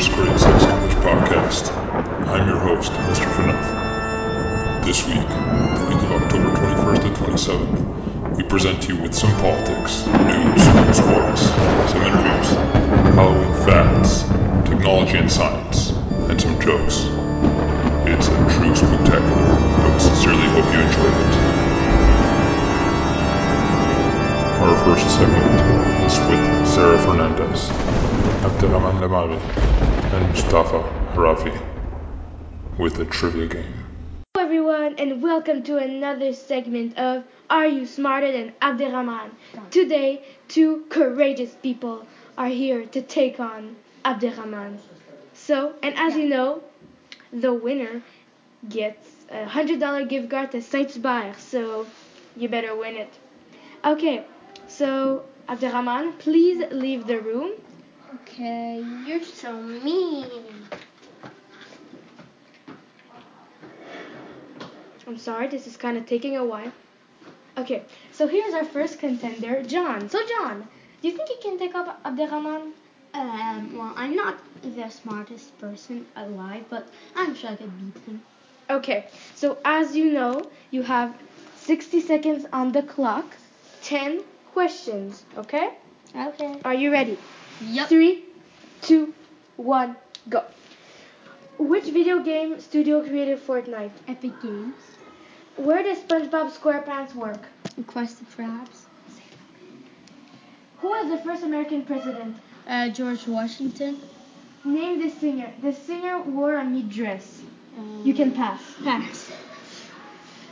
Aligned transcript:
First 0.00 0.12
Grade 0.12 0.40
Sex 0.40 0.64
English 0.64 0.94
Podcast. 1.04 2.26
I'm 2.26 2.48
your 2.48 2.58
host, 2.58 2.90
Mr. 2.90 3.28
Fanuff. 3.36 4.82
This 4.82 5.06
week, 5.06 5.28
the 5.28 5.86
week 5.90 6.02
of 6.02 6.12
October 6.12 6.56
21st 6.56 7.02
to 7.02 7.10
27th, 7.20 8.36
we 8.38 8.44
present 8.44 8.88
you 8.88 8.96
with 8.96 9.14
some 9.14 9.30
politics, 9.42 10.06
news, 10.06 10.62
sports, 10.96 11.42
some 11.92 12.00
interviews, 12.00 12.48
Halloween 13.12 13.52
facts, 13.66 14.22
technology 14.70 15.18
and 15.18 15.30
science, 15.30 15.90
and 16.30 16.40
some 16.40 16.58
jokes. 16.62 17.04
It's 18.08 18.28
a 18.28 18.38
true 18.56 18.74
spectacular, 18.74 19.52
but 19.84 19.98
sincerely 19.98 20.48
hope 20.56 20.64
you 20.72 20.80
enjoy 20.80 21.12
it. 21.12 21.34
Our 24.64 24.76
first 24.82 25.14
segment 25.14 25.60
is 26.08 26.18
with 26.20 26.66
Sarah 26.66 26.98
Fernandez, 26.98 27.68
Abderrahman 28.40 28.98
Lemari, 29.00 29.38
and 30.14 30.28
Mustafa 30.30 30.80
Harafi 31.12 31.52
with 32.78 32.98
a 32.98 33.04
trivia 33.04 33.46
game. 33.46 33.74
Hello 34.34 34.46
everyone 34.46 34.94
and 34.96 35.22
welcome 35.22 35.62
to 35.62 35.76
another 35.76 36.32
segment 36.32 36.96
of 36.96 37.24
Are 37.50 37.66
You 37.66 37.84
Smarter 37.84 38.32
Than 38.32 38.54
Abderrahman? 38.62 39.32
Today, 39.70 40.24
two 40.48 40.86
courageous 40.88 41.54
people 41.62 42.06
are 42.38 42.48
here 42.48 42.86
to 42.86 43.02
take 43.02 43.38
on 43.40 43.76
Abderrahman. 44.06 44.78
So, 45.34 45.74
and 45.82 45.94
as 45.98 46.16
you 46.16 46.26
know, 46.26 46.62
the 47.34 47.52
winner 47.52 48.00
gets 48.66 49.06
a 49.30 49.44
hundred 49.44 49.80
dollar 49.80 50.06
gift 50.06 50.30
card 50.30 50.52
to 50.52 50.62
Saint 50.62 50.92
Hubert, 50.92 51.38
so 51.38 51.86
you 52.38 52.48
better 52.48 52.74
win 52.74 52.96
it. 52.96 53.12
Okay, 53.84 54.24
so 54.66 55.26
Abderrahman, 55.46 56.18
please 56.18 56.64
leave 56.72 57.06
the 57.06 57.20
room. 57.20 57.50
Okay, 58.30 58.84
you're 59.06 59.24
so 59.24 59.52
mean. 59.60 60.28
I'm 65.04 65.18
sorry, 65.18 65.48
this 65.48 65.66
is 65.66 65.76
kind 65.76 65.96
of 65.96 66.06
taking 66.06 66.36
a 66.36 66.44
while. 66.44 66.72
Okay, 67.58 67.82
so 68.12 68.28
here's 68.28 68.54
our 68.54 68.64
first 68.64 69.00
contender, 69.00 69.64
John. 69.64 70.08
So, 70.08 70.20
John, 70.28 70.68
do 71.02 71.08
you 71.08 71.16
think 71.16 71.28
you 71.28 71.38
can 71.42 71.58
take 71.58 71.74
up 71.74 72.04
Abderrahman? 72.04 72.70
Um, 73.14 73.76
well, 73.76 73.92
I'm 73.96 74.14
not 74.14 74.38
the 74.62 74.88
smartest 74.90 75.58
person 75.58 76.06
alive, 76.14 76.64
but 76.70 76.86
I'm 77.16 77.34
sure 77.34 77.50
I 77.50 77.56
could 77.56 77.76
beat 77.80 78.00
him. 78.04 78.22
Okay, 78.70 79.08
so 79.34 79.58
as 79.64 79.96
you 79.96 80.12
know, 80.12 80.40
you 80.70 80.82
have 80.82 81.16
60 81.56 82.00
seconds 82.00 82.46
on 82.52 82.70
the 82.70 82.84
clock, 82.84 83.26
10 83.82 84.22
questions, 84.52 85.24
okay? 85.36 85.70
Okay. 86.14 86.60
Are 86.64 86.74
you 86.74 86.92
ready? 86.92 87.18
Yep. 87.62 87.88
Three, 87.88 88.24
two, 88.82 89.12
one, 89.56 89.96
go. 90.28 90.44
Which 91.58 91.84
video 91.84 92.20
game 92.22 92.58
studio 92.60 93.02
created 93.02 93.38
Fortnite? 93.38 93.90
Epic 94.08 94.32
Games. 94.42 94.74
Where 95.56 95.82
does 95.82 95.98
SpongeBob 95.98 96.52
SquarePants 96.52 97.14
work? 97.14 97.42
Krusty 97.82 98.24
Krabs. 98.34 98.84
Who 100.78 100.88
was 100.88 101.10
the 101.10 101.18
first 101.18 101.42
American 101.42 101.84
president? 101.84 102.36
Uh, 102.66 102.88
George 102.88 103.26
Washington. 103.26 104.00
Name 104.64 105.00
the 105.02 105.10
singer. 105.10 105.52
The 105.60 105.72
singer 105.74 106.20
wore 106.22 106.56
a 106.56 106.64
meat 106.64 106.88
dress. 106.88 107.42
Um, 107.76 108.02
You 108.04 108.14
can 108.14 108.32
pass. 108.32 108.60
pass. 108.82 109.30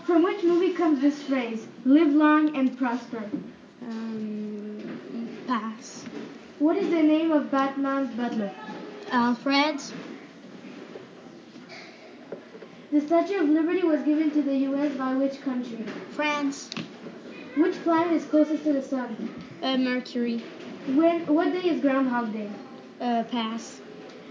From 0.05 0.23
which 0.23 0.43
movie 0.43 0.73
comes 0.75 1.01
this 1.01 1.23
phrase? 1.23 1.67
Live 1.87 2.09
long 2.13 2.55
and 2.57 2.77
prosper. 2.77 3.25
Um, 3.83 5.39
pass. 5.47 6.05
What 6.59 6.77
is 6.77 6.91
the 6.91 7.03
name 7.03 7.31
of 7.31 7.53
Batman's 7.53 8.15
butler? 8.17 8.53
Alfred. 9.13 9.81
The 12.91 13.01
Statue 13.01 13.41
of 13.43 13.49
Liberty 13.49 13.83
was 13.85 14.03
given 14.03 14.31
to 14.33 14.43
the 14.43 14.57
U.S. 14.71 14.93
by 14.97 15.15
which 15.15 15.41
country? 15.43 15.85
France. 16.11 16.71
Which 17.57 17.75
planet 17.85 18.13
is 18.13 18.25
closest 18.25 18.65
to 18.65 18.73
the 18.73 18.83
sun? 18.83 19.33
Uh, 19.63 19.77
Mercury. 19.77 20.43
When? 20.89 21.27
What 21.27 21.53
day 21.53 21.69
is 21.69 21.81
Groundhog 21.81 22.33
Day? 22.33 22.51
Uh, 23.01 23.23
pass. 23.25 23.81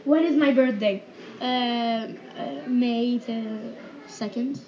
When 0.04 0.26
is 0.26 0.36
my 0.36 0.52
birthday? 0.54 1.04
Uh, 1.40 1.44
uh, 1.44 2.68
May 2.68 3.20
the 3.20 3.74
second. 4.08 4.60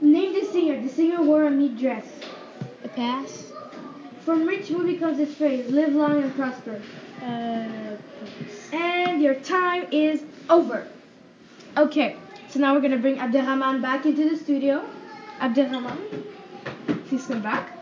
Name 0.00 0.32
the 0.32 0.46
singer. 0.46 0.80
The 0.80 0.88
singer 0.88 1.22
wore 1.22 1.44
a 1.44 1.50
meat 1.50 1.76
dress. 1.76 2.06
A 2.84 2.88
pass. 2.88 3.47
From 4.28 4.44
which 4.44 4.68
movie 4.68 4.98
comes 4.98 5.16
this 5.16 5.34
phrase? 5.36 5.70
Live 5.70 5.94
long 5.94 6.22
and 6.22 6.34
prosper. 6.36 6.82
Uh, 7.22 7.96
And 8.76 9.22
your 9.22 9.36
time 9.36 9.86
is 9.90 10.22
over. 10.50 10.86
Okay, 11.78 12.14
so 12.50 12.60
now 12.60 12.74
we're 12.74 12.82
gonna 12.82 12.98
bring 12.98 13.16
Abderrahman 13.16 13.80
back 13.80 14.04
into 14.04 14.28
the 14.28 14.36
studio. 14.36 14.84
Abderrahman, 15.40 15.96
please 17.08 17.24
come 17.26 17.40
back. 17.40 17.72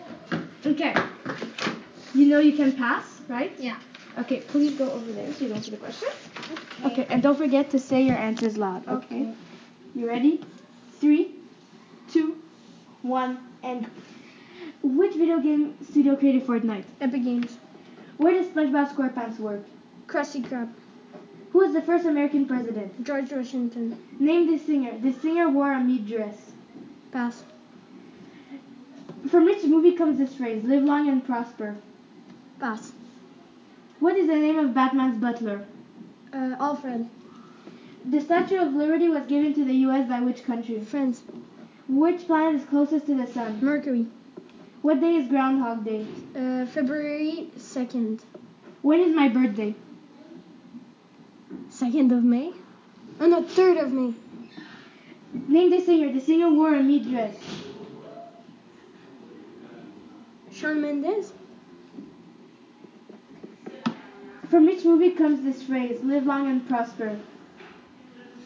Okay. 0.64 0.94
You 2.14 2.26
know 2.26 2.38
you 2.38 2.52
can 2.52 2.70
pass, 2.76 3.20
right? 3.26 3.52
yeah. 3.58 3.80
Okay, 4.16 4.38
please 4.42 4.78
go 4.78 4.88
over 4.88 5.10
there 5.10 5.32
so 5.32 5.46
you 5.46 5.50
don't 5.52 5.64
see 5.64 5.72
the 5.72 5.78
question. 5.78 6.10
Okay, 6.84 7.06
and 7.10 7.24
don't 7.24 7.36
forget 7.36 7.70
to 7.70 7.80
say 7.80 8.02
your 8.02 8.18
answers 8.28 8.56
loud. 8.56 8.86
Okay. 8.86 9.34
You 9.96 10.06
ready? 10.06 10.44
Three, 11.00 11.34
two, 12.12 12.36
one, 13.02 13.38
and 13.64 13.82
go. 13.82 13.90
Which 14.86 15.16
video 15.16 15.40
game 15.40 15.76
studio 15.84 16.14
created 16.14 16.46
Fortnite? 16.46 16.84
Epic 17.00 17.24
Games. 17.24 17.58
Where 18.18 18.34
does 18.34 18.46
SpongeBob 18.46 18.94
SquarePants 18.94 19.40
work? 19.40 19.64
Krusty 20.06 20.44
Krab. 20.44 20.72
Who 21.50 21.58
was 21.58 21.72
the 21.72 21.82
first 21.82 22.06
American 22.06 22.46
president? 22.46 23.04
George 23.04 23.32
Washington. 23.32 23.98
Name 24.20 24.46
the 24.46 24.56
singer. 24.56 24.96
The 24.96 25.12
singer 25.12 25.50
wore 25.50 25.72
a 25.72 25.80
meat 25.82 26.06
dress. 26.06 26.52
Pass. 27.10 27.42
From 29.28 29.46
which 29.46 29.64
movie 29.64 29.90
comes 29.96 30.18
this 30.18 30.36
phrase? 30.36 30.62
Live 30.62 30.84
long 30.84 31.08
and 31.08 31.26
prosper. 31.26 31.74
Pass. 32.60 32.92
What 33.98 34.14
is 34.14 34.28
the 34.28 34.36
name 34.36 34.56
of 34.56 34.72
Batman's 34.72 35.18
butler? 35.18 35.66
Uh, 36.32 36.54
Alfred. 36.60 37.08
The 38.04 38.20
Statue 38.20 38.60
of 38.60 38.72
Liberty 38.72 39.08
was 39.08 39.26
given 39.26 39.52
to 39.54 39.64
the 39.64 39.74
U.S. 39.88 40.08
by 40.08 40.20
which 40.20 40.44
country? 40.44 40.78
France. 40.78 41.24
Which 41.88 42.28
planet 42.28 42.60
is 42.60 42.68
closest 42.68 43.06
to 43.06 43.16
the 43.16 43.26
sun? 43.26 43.58
Mercury. 43.60 44.06
What 44.86 45.00
day 45.00 45.16
is 45.16 45.26
Groundhog 45.26 45.84
Day? 45.84 46.06
Uh, 46.36 46.64
February 46.66 47.50
2nd. 47.58 48.20
When 48.82 49.00
is 49.00 49.12
my 49.16 49.28
birthday? 49.28 49.74
2nd 51.70 52.16
of 52.16 52.22
May? 52.22 52.52
Oh 53.18 53.26
no, 53.26 53.42
3rd 53.42 53.82
of 53.82 53.90
May. 53.90 54.14
Name 55.48 55.70
the 55.70 55.80
singer. 55.80 56.12
The 56.12 56.20
singer 56.20 56.50
wore 56.50 56.72
a 56.72 56.84
meat 56.84 57.10
dress. 57.10 57.34
Shawn 60.52 60.80
Mendes? 60.80 61.32
From 64.48 64.66
which 64.66 64.84
movie 64.84 65.10
comes 65.10 65.42
this 65.42 65.64
phrase? 65.64 66.00
Live 66.04 66.26
long 66.26 66.48
and 66.48 66.68
prosper. 66.68 67.18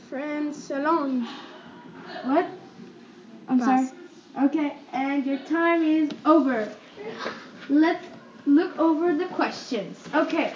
France 0.09 0.71
alone. 0.71 1.29
What? 2.25 2.47
I'm 3.47 3.59
Pass. 3.59 3.91
sorry. 3.91 4.00
Okay, 4.39 4.77
and 4.93 5.27
your 5.27 5.39
time 5.39 5.83
is 5.83 6.11
over. 6.25 6.73
Let's 7.69 8.07
look 8.47 8.79
over 8.79 9.15
the 9.15 9.27
questions. 9.27 9.99
Okay. 10.15 10.55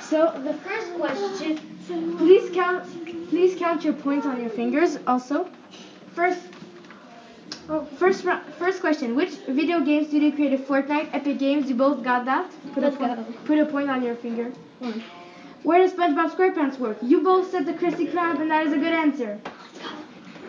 So 0.00 0.32
the 0.44 0.54
first 0.54 0.94
question, 0.94 1.58
please 2.18 2.50
count 2.54 2.84
please 3.28 3.58
count 3.58 3.84
your 3.84 3.92
points 3.94 4.26
on 4.26 4.40
your 4.40 4.50
fingers 4.50 4.98
also. 5.06 5.48
First 6.14 6.40
Oh, 7.70 7.84
first 7.98 8.24
first 8.58 8.80
question. 8.80 9.14
Which 9.14 9.32
video 9.46 9.80
game 9.80 10.06
studio 10.06 10.30
created 10.30 10.66
Fortnite? 10.66 11.10
Epic 11.12 11.38
Games. 11.38 11.68
You 11.68 11.74
both 11.74 12.02
got 12.02 12.24
that? 12.24 12.50
Put 12.72 12.82
Let's 12.82 12.96
a 12.96 12.98
point, 12.98 13.16
go. 13.16 13.38
put 13.44 13.58
a 13.58 13.66
point 13.66 13.90
on 13.90 14.02
your 14.02 14.14
finger. 14.14 14.50
One. 14.78 15.04
Where 15.64 15.78
does 15.78 15.92
SpongeBob 15.92 16.30
SquarePants 16.30 16.78
work? 16.78 16.96
You 17.02 17.20
both 17.22 17.50
said 17.50 17.66
the 17.66 17.74
Krusty 17.74 18.10
Krab, 18.10 18.40
and 18.40 18.50
that 18.50 18.66
is 18.66 18.72
a 18.72 18.78
good 18.78 18.94
answer. 18.94 19.38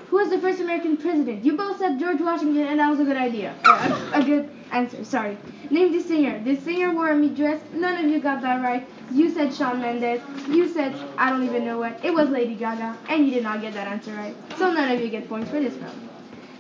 Who 0.10 0.18
was 0.18 0.30
the 0.30 0.40
first 0.40 0.60
American 0.60 0.98
president? 0.98 1.46
You 1.46 1.56
both 1.56 1.78
said 1.78 2.00
George 2.00 2.20
Washington, 2.20 2.66
and 2.66 2.80
that 2.80 2.90
was 2.90 3.00
a 3.00 3.04
good 3.04 3.18
idea. 3.18 3.54
Or 3.66 3.74
a, 3.74 4.22
a 4.22 4.24
good 4.24 4.50
answer. 4.72 5.04
Sorry. 5.04 5.38
Name 5.70 5.92
the 5.92 6.02
singer. 6.02 6.44
The 6.44 6.56
singer 6.56 6.92
wore 6.94 7.10
a 7.10 7.16
meat 7.16 7.36
dress. 7.36 7.62
None 7.74 8.04
of 8.04 8.10
you 8.10 8.20
got 8.20 8.42
that 8.42 8.62
right. 8.64 8.88
You 9.12 9.30
said 9.30 9.54
Shawn 9.54 9.80
Mendes. 9.82 10.22
You 10.48 10.68
said 10.68 10.96
I 11.18 11.30
don't 11.30 11.44
even 11.44 11.64
know 11.64 11.78
what. 11.78 12.04
It 12.04 12.12
was 12.14 12.30
Lady 12.30 12.56
Gaga, 12.56 12.98
and 13.08 13.26
you 13.28 13.32
did 13.34 13.44
not 13.44 13.62
get 13.62 13.74
that 13.76 13.88
answer 13.88 14.12
right. 14.14 14.36
So 14.58 14.72
none 14.74 14.92
of 14.92 15.00
you 15.00 15.10
get 15.10 15.30
points 15.30 15.52
for 15.52 15.60
this 15.60 15.76
round. 15.76 16.10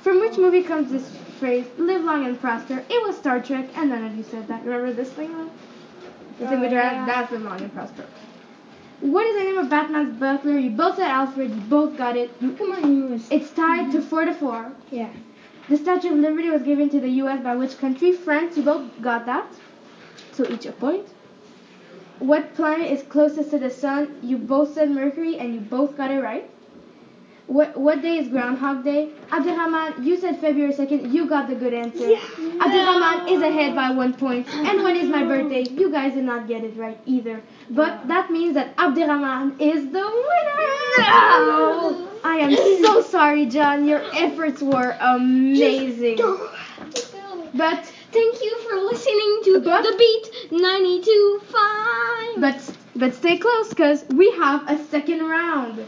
From 0.02 0.20
which 0.20 0.38
movie 0.38 0.64
comes 0.64 0.92
this 0.92 1.10
phrase? 1.40 1.66
Live 1.78 2.04
long 2.04 2.26
and 2.26 2.40
prosper. 2.40 2.84
It 2.88 3.04
was 3.08 3.18
Star 3.18 3.42
Trek, 3.42 3.68
and 3.76 3.90
none 3.90 4.04
of 4.06 4.16
you 4.16 4.24
said 4.24 4.48
that. 4.48 4.64
Remember 4.64 4.94
this 4.94 5.10
thing? 5.12 5.32
The 6.40 6.48
thing 6.48 6.60
Oh, 6.60 6.62
with 6.62 6.72
yeah. 6.72 7.06
That's 7.06 7.32
live 7.32 7.42
long 7.42 7.60
and 7.62 7.74
prosper. 7.74 8.06
What 9.02 9.26
is 9.26 9.38
the 9.38 9.44
name 9.44 9.58
of 9.58 9.70
Batman's 9.70 10.20
butler? 10.20 10.58
You 10.58 10.72
both 10.72 10.98
said 10.98 11.08
Alfred. 11.08 11.52
You 11.52 11.62
both 11.62 11.98
got 11.98 12.18
it. 12.18 12.38
Come 12.40 12.72
on, 12.72 12.96
you 12.96 13.06
was. 13.08 13.30
It's 13.32 13.52
tied 13.52 13.92
to 13.94 14.02
four 14.02 14.26
to 14.26 14.34
four. 14.34 14.74
Yeah. 14.92 15.10
The 15.70 15.78
Statue 15.78 16.12
of 16.12 16.18
Liberty 16.20 16.50
was 16.50 16.64
given 16.64 16.90
to 16.90 17.00
the 17.00 17.10
U.S. 17.24 17.42
by 17.44 17.56
which 17.56 17.78
country? 17.78 18.12
France. 18.12 18.58
You 18.58 18.64
both 18.64 19.02
got 19.02 19.26
that. 19.26 19.48
So 20.34 20.46
each 20.50 20.66
a 20.66 20.72
point. 20.72 21.08
what 22.20 22.54
planet 22.56 22.92
is 22.92 23.04
closest 23.04 23.52
to 23.52 23.60
the 23.60 23.70
sun? 23.70 24.18
You 24.22 24.38
both 24.38 24.74
said 24.74 24.92
Mercury, 24.92 25.38
and 25.38 25.54
you 25.54 25.60
both 25.62 25.96
got 25.98 26.12
it 26.12 26.22
right. 26.22 26.50
What 27.50 27.76
what 27.76 28.02
day 28.04 28.18
is 28.20 28.28
Groundhog 28.28 28.84
Day? 28.84 29.10
Abderrahman, 29.32 30.06
you 30.06 30.18
said 30.24 30.40
February 30.40 30.72
2nd. 30.72 31.12
You 31.12 31.28
got 31.28 31.48
the 31.50 31.56
good 31.56 31.74
answer. 31.74 32.08
Yeah. 32.08 32.20
Abderrahman 32.66 33.32
is 33.32 33.42
ahead 33.42 33.74
by 33.76 33.90
one 33.90 34.14
point. 34.14 34.48
And 34.54 34.84
when 34.84 34.96
is 34.96 35.10
my 35.10 35.24
birthday? 35.24 35.64
You 35.64 35.92
guys 35.92 36.14
did 36.14 36.26
not 36.26 36.48
get 36.48 36.64
it 36.64 36.78
right 36.78 37.00
either. 37.08 37.42
But 37.72 38.08
that 38.08 38.30
means 38.30 38.54
that 38.54 38.78
Abderrahman 38.78 39.60
is 39.60 39.84
the 39.98 40.06
winner. 40.28 40.70
No. 41.00 42.08
I 42.24 42.36
am 42.42 42.56
so 42.86 43.02
sorry, 43.02 43.48
John. 43.48 43.88
Your 43.88 44.04
efforts 44.14 44.62
were 44.62 44.96
amazing. 45.00 46.18
But 47.56 47.92
Thank 48.12 48.42
you 48.44 48.58
for 48.68 48.76
listening 48.76 49.40
to 49.46 49.62
But- 49.64 49.84
the 49.84 49.96
Beat 49.98 50.26
92.5. 50.52 52.42
But 52.42 52.76
but 52.96 53.14
stay 53.14 53.38
close 53.38 53.70
because 53.70 54.04
we 54.10 54.32
have 54.32 54.68
a 54.68 54.78
second 54.86 55.28
round. 55.28 55.86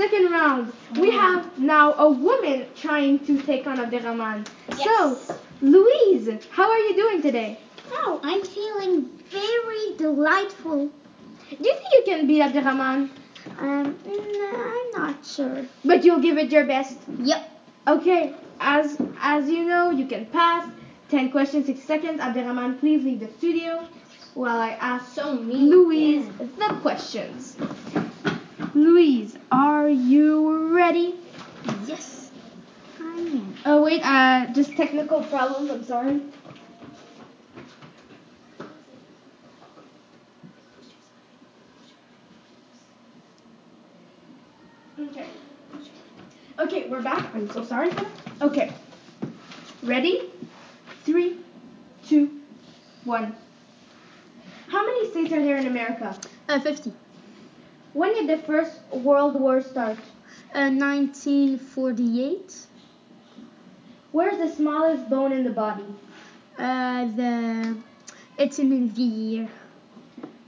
Second 0.00 0.30
round. 0.32 0.72
We 0.98 1.10
have 1.10 1.58
now 1.58 1.92
a 1.92 2.10
woman 2.10 2.64
trying 2.74 3.18
to 3.26 3.38
take 3.42 3.66
on 3.66 3.76
Abderrahman. 3.76 4.48
Yes. 4.78 5.26
So, 5.26 5.36
Louise, 5.60 6.26
how 6.50 6.70
are 6.70 6.78
you 6.78 6.94
doing 6.96 7.20
today? 7.20 7.58
Oh, 7.92 8.18
I'm 8.22 8.42
feeling 8.42 9.10
very 9.28 9.96
delightful. 9.98 10.86
Do 11.50 11.68
you 11.68 11.74
think 11.74 11.92
you 11.92 12.02
can 12.06 12.26
beat 12.26 12.40
Abderrahman? 12.40 13.10
Um, 13.58 13.98
no, 14.06 14.50
I'm 14.72 14.90
not 15.02 15.26
sure. 15.26 15.66
But 15.84 16.02
you'll 16.02 16.22
give 16.22 16.38
it 16.38 16.50
your 16.50 16.64
best. 16.64 16.96
Yep. 17.18 17.50
Okay, 17.86 18.34
as 18.58 18.96
as 19.20 19.50
you 19.50 19.66
know, 19.66 19.90
you 19.90 20.06
can 20.06 20.24
pass. 20.24 20.66
10 21.10 21.30
questions, 21.30 21.66
6 21.66 21.78
seconds. 21.82 22.20
Abderrahman, 22.22 22.80
please 22.80 23.04
leave 23.04 23.20
the 23.20 23.28
studio 23.36 23.86
while 24.32 24.60
I 24.60 24.70
ask 24.80 25.14
So. 25.14 25.32
Louise 25.32 26.24
the 26.38 26.74
questions. 26.80 27.58
Louise, 28.74 29.36
are 29.50 29.88
you 29.88 30.74
ready? 30.74 31.16
Yes. 31.86 32.30
I 33.00 33.02
am. 33.02 33.54
Oh 33.66 33.82
wait, 33.82 34.00
uh, 34.04 34.46
just 34.52 34.76
technical 34.76 35.22
problems. 35.24 35.70
I'm 35.70 35.84
sorry. 35.84 36.22
Okay. 44.98 45.26
Okay, 46.60 46.88
we're 46.88 47.02
back. 47.02 47.34
I'm 47.34 47.50
so 47.50 47.64
sorry 47.64 47.90
for 47.90 48.04
that. 48.04 48.42
Okay. 48.42 48.72
Ready? 49.82 50.30
Three, 51.04 51.38
two, 52.06 52.40
one. 53.04 53.34
How 54.68 54.86
many 54.86 55.10
states 55.10 55.32
are 55.32 55.42
there 55.42 55.56
in 55.56 55.66
America? 55.66 56.16
Uh, 56.48 56.60
50. 56.60 56.92
When 57.92 58.14
did 58.14 58.28
the 58.28 58.38
First 58.44 58.80
World 58.92 59.34
War 59.40 59.60
start? 59.60 59.98
Uh, 60.54 60.70
1948. 60.70 62.66
Where's 64.12 64.38
the 64.38 64.48
smallest 64.48 65.08
bone 65.10 65.32
in 65.32 65.44
the 65.44 65.50
body? 65.50 65.84
Uh, 66.58 67.06
the. 67.16 67.76
It's 68.38 68.58
in 68.58 68.92
the 68.94 69.02
year. 69.02 69.48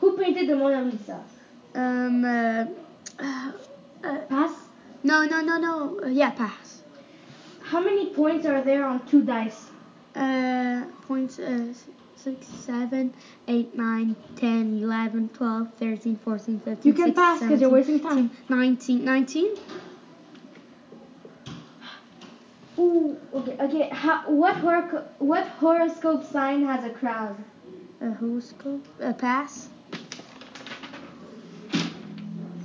Who 0.01 0.17
painted 0.17 0.49
the 0.49 0.57
Mona 0.57 0.83
Lisa? 0.83 1.23
Um, 1.75 2.25
uh, 2.25 2.67
uh, 3.19 3.53
uh, 4.05 4.19
Pass. 4.29 4.53
no, 5.03 5.25
no, 5.25 5.41
no, 5.41 5.59
no. 5.59 6.01
Uh, 6.03 6.09
yeah, 6.09 6.31
pass. 6.31 6.83
How 7.63 7.81
many 7.81 8.11
points 8.11 8.47
are 8.47 8.63
there 8.63 8.85
on 8.85 9.07
two 9.07 9.23
dice? 9.23 9.71
Uh, 10.15 10.85
points 11.07 11.39
uh, 11.39 11.73
6, 12.23 12.47
7, 12.47 13.13
8, 13.49 13.75
9, 13.77 14.17
10, 14.37 14.79
11, 14.83 15.29
12, 15.31 15.69
13, 15.77 16.17
14, 16.17 16.61
15, 16.61 16.89
You 16.89 16.95
can 16.95 17.07
16, 17.07 17.15
pass 17.15 17.41
'cause 17.41 17.61
you're 17.61 17.71
wasting 17.71 17.99
time. 18.01 18.31
19, 18.49 19.05
19? 19.05 19.49
Ooh, 22.79 23.17
okay, 23.35 23.57
okay. 23.61 23.89
How, 23.91 24.31
what 24.31 24.55
hor- 24.57 25.05
what 25.19 25.47
horoscope 25.61 26.25
sign 26.25 26.65
has 26.65 26.85
a 26.85 26.91
crowd? 26.91 27.37
A 28.01 28.13
horoscope? 28.13 28.87
A 29.01 29.13
pass? 29.13 29.69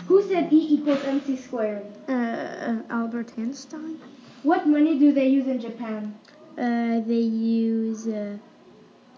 Who 0.07 0.21
said 0.24 0.54
E 0.54 0.75
equals 0.75 1.04
MC 1.04 1.36
squared? 1.36 1.86
Uh, 2.07 2.12
uh, 2.12 2.81
Albert 2.89 3.33
Einstein? 3.38 4.00
What 4.44 4.68
money 4.68 4.98
do 5.00 5.12
they 5.12 5.27
use 5.27 5.48
in 5.48 5.59
Japan? 5.59 6.13
Uh, 6.57 7.01
they 7.01 7.19
use 7.19 8.07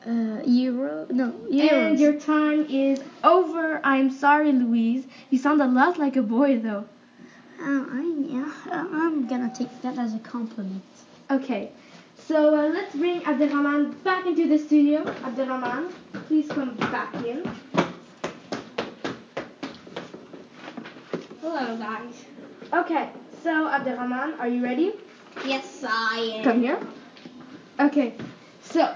uh, 0.06 0.42
euro. 0.46 1.08
No, 1.10 1.32
euros. 1.52 1.72
And 1.72 2.00
your 2.00 2.20
time 2.20 2.66
is 2.70 3.02
over. 3.24 3.82
I'm 3.84 4.12
sorry, 4.12 4.52
Louise. 4.52 5.06
You 5.30 5.38
sound 5.38 5.62
a 5.62 5.68
lot 5.68 5.98
like 5.98 6.16
a 6.16 6.22
boy, 6.22 6.60
though. 6.60 6.86
Uh, 7.62 7.84
I, 7.92 8.16
yeah, 8.26 8.52
I'm 8.72 9.28
gonna 9.28 9.52
take 9.54 9.82
that 9.82 9.98
as 9.98 10.14
a 10.14 10.20
compliment. 10.20 10.82
Okay, 11.30 11.72
so 12.16 12.56
uh, 12.56 12.70
let's 12.70 12.96
bring 12.96 13.22
Abderrahman 13.22 14.02
back 14.04 14.26
into 14.26 14.48
the 14.48 14.58
studio. 14.58 15.04
Abderrahman, 15.04 15.92
please 16.28 16.48
come 16.48 16.76
back 16.78 17.14
in. 17.26 17.44
Hello, 21.42 21.78
guys. 21.78 22.26
Okay, 22.72 23.10
so 23.44 23.50
Abderrahman, 23.68 24.40
are 24.40 24.48
you 24.48 24.64
ready? 24.64 24.94
Yes, 25.46 25.84
I 25.86 26.36
am. 26.38 26.44
Come 26.46 26.62
here. 26.62 26.80
Okay, 27.80 28.14
so 28.62 28.96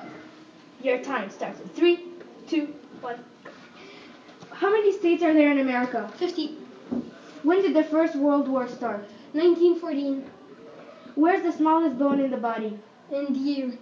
your 0.84 1.00
time 1.00 1.30
starts 1.30 1.60
in 1.62 1.70
three, 1.70 2.06
two, 2.48 2.68
one. 3.02 3.24
How 4.52 4.70
many 4.72 4.92
states 4.92 5.24
are 5.24 5.34
there 5.34 5.52
in 5.52 5.60
America? 5.60 6.12
50. 6.18 6.58
When 7.44 7.62
did 7.62 7.74
the 7.76 7.84
First 7.84 8.16
World 8.16 8.48
War 8.48 8.68
start? 8.68 9.02
1914. 9.34 10.24
Where's 11.16 11.42
the 11.44 11.52
smallest 11.52 11.98
bone 11.98 12.20
in 12.20 12.32
the 12.32 12.38
body? 12.38 12.78
And 13.12 13.36
year. 13.36 13.74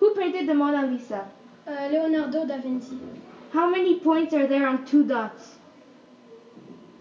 Who 0.00 0.14
painted 0.14 0.48
the 0.48 0.54
Mona 0.54 0.86
Lisa? 0.86 1.28
Uh, 1.66 1.88
Leonardo 1.90 2.46
da 2.46 2.58
Vinci. 2.58 2.98
How 3.52 3.68
many 3.70 4.00
points 4.00 4.34
are 4.34 4.46
there 4.46 4.66
on 4.66 4.84
two 4.84 5.04
dots? 5.04 5.56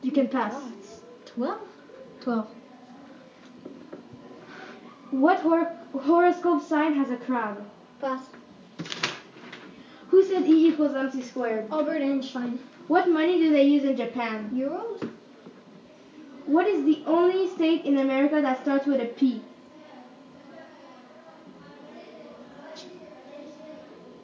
You 0.01 0.11
can 0.11 0.27
pass. 0.27 1.01
12? 1.25 1.57
12. 2.21 2.47
What 5.11 5.39
hor- 5.39 5.71
horoscope 5.93 6.61
sign 6.61 6.93
has 6.93 7.09
a 7.09 7.17
crab? 7.17 7.63
Pass. 7.99 8.29
Who 10.13 10.24
said 10.24 10.45
E 10.45 10.68
equals 10.68 10.94
MC 10.94 11.24
squared? 11.24 11.71
Albert 11.71 12.03
Einstein. 12.03 12.60
What 12.88 13.10
money 13.10 13.39
do 13.39 13.51
they 13.51 13.63
use 13.63 13.84
in 13.84 13.98
Japan? 13.98 14.51
Euros? 14.53 15.10
What 16.46 16.67
is 16.67 16.86
the 16.86 17.01
only 17.08 17.48
state 17.50 17.84
in 17.84 17.98
America 17.98 18.39
that 18.39 18.62
starts 18.62 18.86
with 18.86 19.01
a 19.01 19.05
P? 19.05 19.41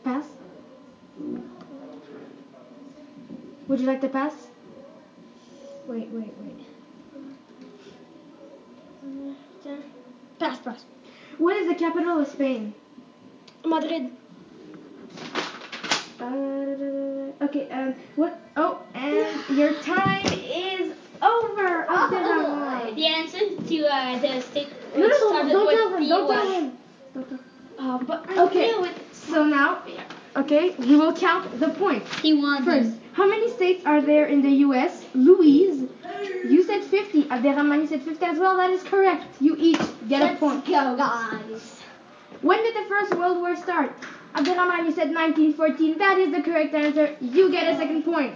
Pass? 0.03 0.25
Would 3.67 3.79
you 3.79 3.87
like 3.87 4.01
to 4.01 4.09
pass? 4.09 4.35
Wait, 5.87 6.09
wait, 6.11 6.33
wait. 6.39 6.59
Pass, 10.37 10.59
pass. 10.59 10.85
What 11.39 11.55
is 11.55 11.67
the 11.67 11.73
capital 11.73 12.19
of 12.19 12.27
Spain? 12.27 12.75
Madrid. 13.65 14.11
Uh, 16.21 17.45
okay, 17.45 17.69
um, 17.69 17.95
what? 18.17 18.37
Oh, 18.57 18.83
and 18.93 19.57
your 19.57 19.73
time 19.81 20.25
is 20.33 20.91
over. 21.21 21.85
Abderrahman. 21.85 22.95
The 22.95 23.05
answer 23.05 23.39
to 23.39 23.87
uh, 23.87 24.19
the 24.19 24.41
state 24.41 24.67
No, 24.95 25.01
no, 25.01 25.07
no, 25.07 25.29
started 25.29 25.51
don't 25.51 25.67
with 25.67 25.75
tell 25.75 25.95
him. 25.95 26.09
Don't 26.09 26.27
tell 26.29 26.51
him. 26.51 26.77
Don't 27.13 27.29
tell 27.29 27.39
Uh, 27.79 27.97
but 28.03 28.29
Okay. 28.37 28.93
So 29.13 29.45
now, 29.45 29.83
okay, 30.35 30.75
we 30.79 30.95
will 30.97 31.13
count 31.13 31.59
the 31.59 31.69
points. 31.69 32.19
He 32.19 32.33
won. 32.33 32.65
First, 32.65 32.91
how 33.13 33.27
many 33.29 33.49
states 33.51 33.85
are 33.85 34.01
there 34.01 34.25
in 34.25 34.41
the 34.41 34.51
U.S.? 34.67 35.05
Louise, 35.13 35.87
you 36.43 36.63
said 36.63 36.83
50. 36.83 37.23
Abderrahman, 37.25 37.81
you 37.81 37.87
said 37.87 38.01
50 38.01 38.25
as 38.25 38.39
well. 38.39 38.57
That 38.57 38.71
is 38.71 38.83
correct. 38.83 39.23
You 39.39 39.55
each 39.57 39.79
get 40.09 40.33
a 40.33 40.35
point. 40.35 40.65
go, 40.65 40.97
guys. 40.97 41.79
When 42.41 42.59
did 42.63 42.75
the 42.75 42.89
First 42.89 43.15
World 43.15 43.37
War 43.39 43.55
start? 43.55 43.93
Abderrahman, 44.35 44.85
you 44.85 44.91
said 44.91 45.13
1914. 45.13 45.97
That 45.97 46.17
is 46.17 46.31
the 46.31 46.41
correct 46.41 46.73
answer. 46.73 47.15
You 47.19 47.51
get 47.51 47.73
a 47.73 47.77
second 47.77 48.03
point. 48.03 48.33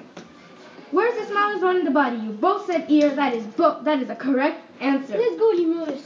Where's 0.91 1.15
the 1.19 1.25
smallest 1.25 1.61
bone 1.61 1.77
in 1.77 1.85
the 1.85 1.91
body? 1.91 2.17
You 2.17 2.31
both 2.31 2.65
said 2.67 2.89
ear. 2.89 3.09
That 3.15 3.33
is 3.33 3.45
bo- 3.45 3.81
That 3.83 3.99
is 4.01 4.09
a 4.09 4.15
correct 4.15 4.61
answer. 4.79 5.17
Let's 5.17 5.37
go, 5.37 5.49
Limousin. 5.49 5.99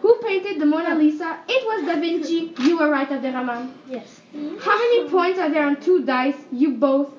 Who 0.00 0.14
painted 0.22 0.60
the 0.60 0.66
Mona 0.66 0.94
Lisa? 0.96 1.38
It 1.48 1.66
was 1.66 1.86
Da 1.86 2.00
Vinci. 2.00 2.52
You 2.58 2.78
were 2.78 2.90
right, 2.90 3.08
Abderrahman. 3.08 3.70
Yes. 3.88 4.20
How 4.60 4.76
many 4.78 5.08
points 5.08 5.38
are 5.38 5.50
there 5.50 5.64
on 5.66 5.80
two 5.80 6.04
dice? 6.04 6.36
You 6.50 6.70
both 6.74 7.10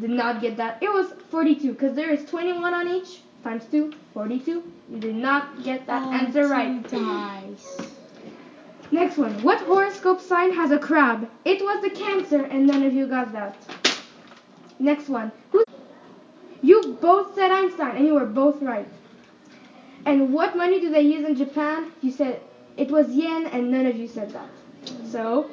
did 0.00 0.10
not 0.10 0.40
get 0.40 0.56
that. 0.56 0.82
It 0.82 0.92
was 0.92 1.12
42 1.30 1.72
because 1.72 1.94
there 1.94 2.10
is 2.10 2.24
21 2.24 2.74
on 2.74 2.88
each 2.88 3.22
times 3.44 3.64
2, 3.70 3.92
42. 4.14 4.62
You 4.90 4.98
did 4.98 5.14
not 5.14 5.62
get 5.62 5.86
that 5.86 6.06
oh, 6.06 6.12
answer 6.12 6.48
right. 6.48 6.82
Dice. 6.88 7.91
Next 8.92 9.16
one. 9.16 9.42
What 9.42 9.58
horoscope 9.62 10.20
sign 10.20 10.52
has 10.52 10.70
a 10.70 10.78
crab? 10.78 11.28
It 11.46 11.62
was 11.62 11.82
the 11.82 11.90
Cancer, 11.90 12.44
and 12.44 12.66
none 12.66 12.82
of 12.82 12.92
you 12.92 13.06
got 13.06 13.32
that. 13.32 13.56
Next 14.78 15.08
one. 15.08 15.32
Who? 15.50 15.64
You 16.60 16.98
both 17.00 17.34
said 17.34 17.50
Einstein, 17.50 17.96
and 17.96 18.06
you 18.06 18.14
were 18.14 18.26
both 18.26 18.60
right. 18.60 18.86
And 20.04 20.34
what 20.34 20.56
money 20.56 20.78
do 20.78 20.90
they 20.90 21.00
use 21.00 21.26
in 21.26 21.36
Japan? 21.36 21.90
You 22.02 22.10
said 22.10 22.42
it 22.76 22.90
was 22.90 23.08
yen, 23.08 23.46
and 23.46 23.70
none 23.70 23.86
of 23.86 23.96
you 23.96 24.06
said 24.06 24.30
that. 24.30 24.48
So, 25.10 25.50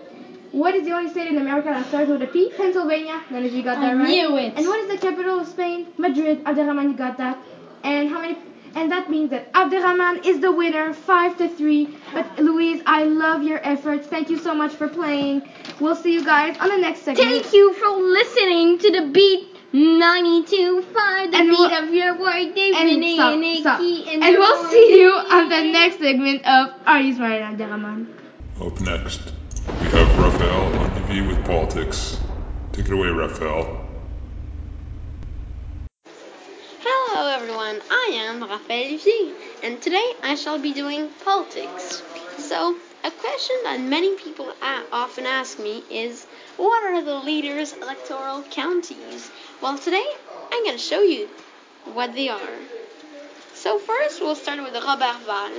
what 0.52 0.76
is 0.76 0.84
the 0.84 0.92
only 0.92 1.10
state 1.10 1.28
in 1.28 1.38
America 1.38 1.70
that 1.70 1.88
starts 1.88 2.10
with 2.10 2.22
a 2.22 2.28
P? 2.28 2.52
Pennsylvania. 2.58 3.24
None 3.32 3.46
of 3.46 3.54
you 3.54 3.64
got 3.64 3.80
that 3.80 3.92
I 3.92 3.94
right. 3.94 4.10
knew 4.10 4.38
it. 4.38 4.54
And 4.58 4.68
what 4.68 4.80
is 4.82 4.90
the 4.90 4.98
capital 4.98 5.40
of 5.40 5.48
Spain? 5.48 5.88
Madrid. 5.98 6.44
Abderrahman, 6.44 6.92
you 6.92 6.98
got 6.98 7.18
that. 7.18 7.38
And 7.84 8.10
how 8.10 8.20
many? 8.22 8.38
And 8.76 8.92
that 8.92 9.10
means 9.10 9.30
that 9.32 9.52
Abderrahman 9.54 10.26
is 10.26 10.40
the 10.40 10.52
winner, 10.52 10.94
five 10.94 11.38
to 11.38 11.48
three. 11.50 11.98
But 12.14 12.40
Louise, 12.40 12.82
I 12.86 13.04
love 13.06 13.44
your 13.44 13.60
efforts. 13.66 14.08
Thank 14.08 14.30
you 14.30 14.38
so 14.38 14.54
much 14.54 14.74
for 14.74 14.88
playing. 14.88 15.48
We'll 15.80 15.96
see 15.96 16.14
you 16.14 16.24
guys 16.24 16.58
on 16.60 16.70
the 16.70 16.78
next 16.78 17.02
segment. 17.02 17.28
Thank 17.30 17.54
you 17.54 17.74
for 17.74 17.90
listening 17.90 18.78
to 18.80 18.92
the 18.92 19.08
beat 19.12 19.48
92.5, 19.74 21.32
the 21.32 21.38
And 21.38 21.50
beat 21.50 21.58
we'll- 21.58 21.84
of 21.84 21.94
your 21.94 22.18
word, 22.20 22.56
David 22.56 22.76
And 22.76 23.14
stop, 23.14 23.34
and 23.34 23.58
stop. 23.60 23.80
Nikki, 23.82 24.10
And 24.12 24.22
we'll 24.24 24.56
morning. 24.64 24.72
see 24.72 25.00
you 25.00 25.10
on 25.12 25.50
the 25.50 25.62
next 25.72 26.00
segment 26.00 26.46
of 26.48 26.72
Are 26.86 27.00
You 27.00 27.14
Smarter 27.16 27.40
Than 27.40 27.58
Abderrahman? 27.58 28.08
Up 28.62 28.80
next, 28.82 29.22
we 29.82 29.88
have 29.90 30.20
Raphael 30.20 30.80
on 30.80 30.90
TV 30.92 31.28
with 31.28 31.46
politics. 31.46 32.20
Take 32.74 32.86
it 32.88 32.94
away, 32.94 33.08
Raphael. 33.10 33.79
Hello 37.20 37.32
everyone, 37.36 37.82
I 37.92 38.12
am 38.14 38.40
Raphaël 38.40 38.92
Lucie, 38.92 39.34
and 39.62 39.82
today 39.82 40.14
I 40.24 40.36
shall 40.36 40.58
be 40.58 40.72
doing 40.72 41.10
politics. 41.26 42.02
So, 42.38 42.78
a 43.04 43.12
question 43.12 43.58
that 43.66 43.82
many 43.82 44.16
people 44.16 44.54
often 44.62 45.26
ask 45.26 45.60
me 45.60 45.84
is, 45.92 46.26
what 46.56 46.82
are 46.82 47.04
the 47.04 47.16
leaders' 47.16 47.74
electoral 47.74 48.44
counties? 48.44 49.30
Well, 49.62 49.78
today 49.78 50.08
I'm 50.50 50.64
going 50.64 50.78
to 50.78 50.82
show 50.82 51.02
you 51.02 51.28
what 51.84 52.16
they 52.16 52.30
are. 52.30 52.58
So 53.54 53.80
first, 53.80 54.22
we'll 54.22 54.36
start 54.36 54.64
with 54.64 54.82
Roberval. 54.82 55.52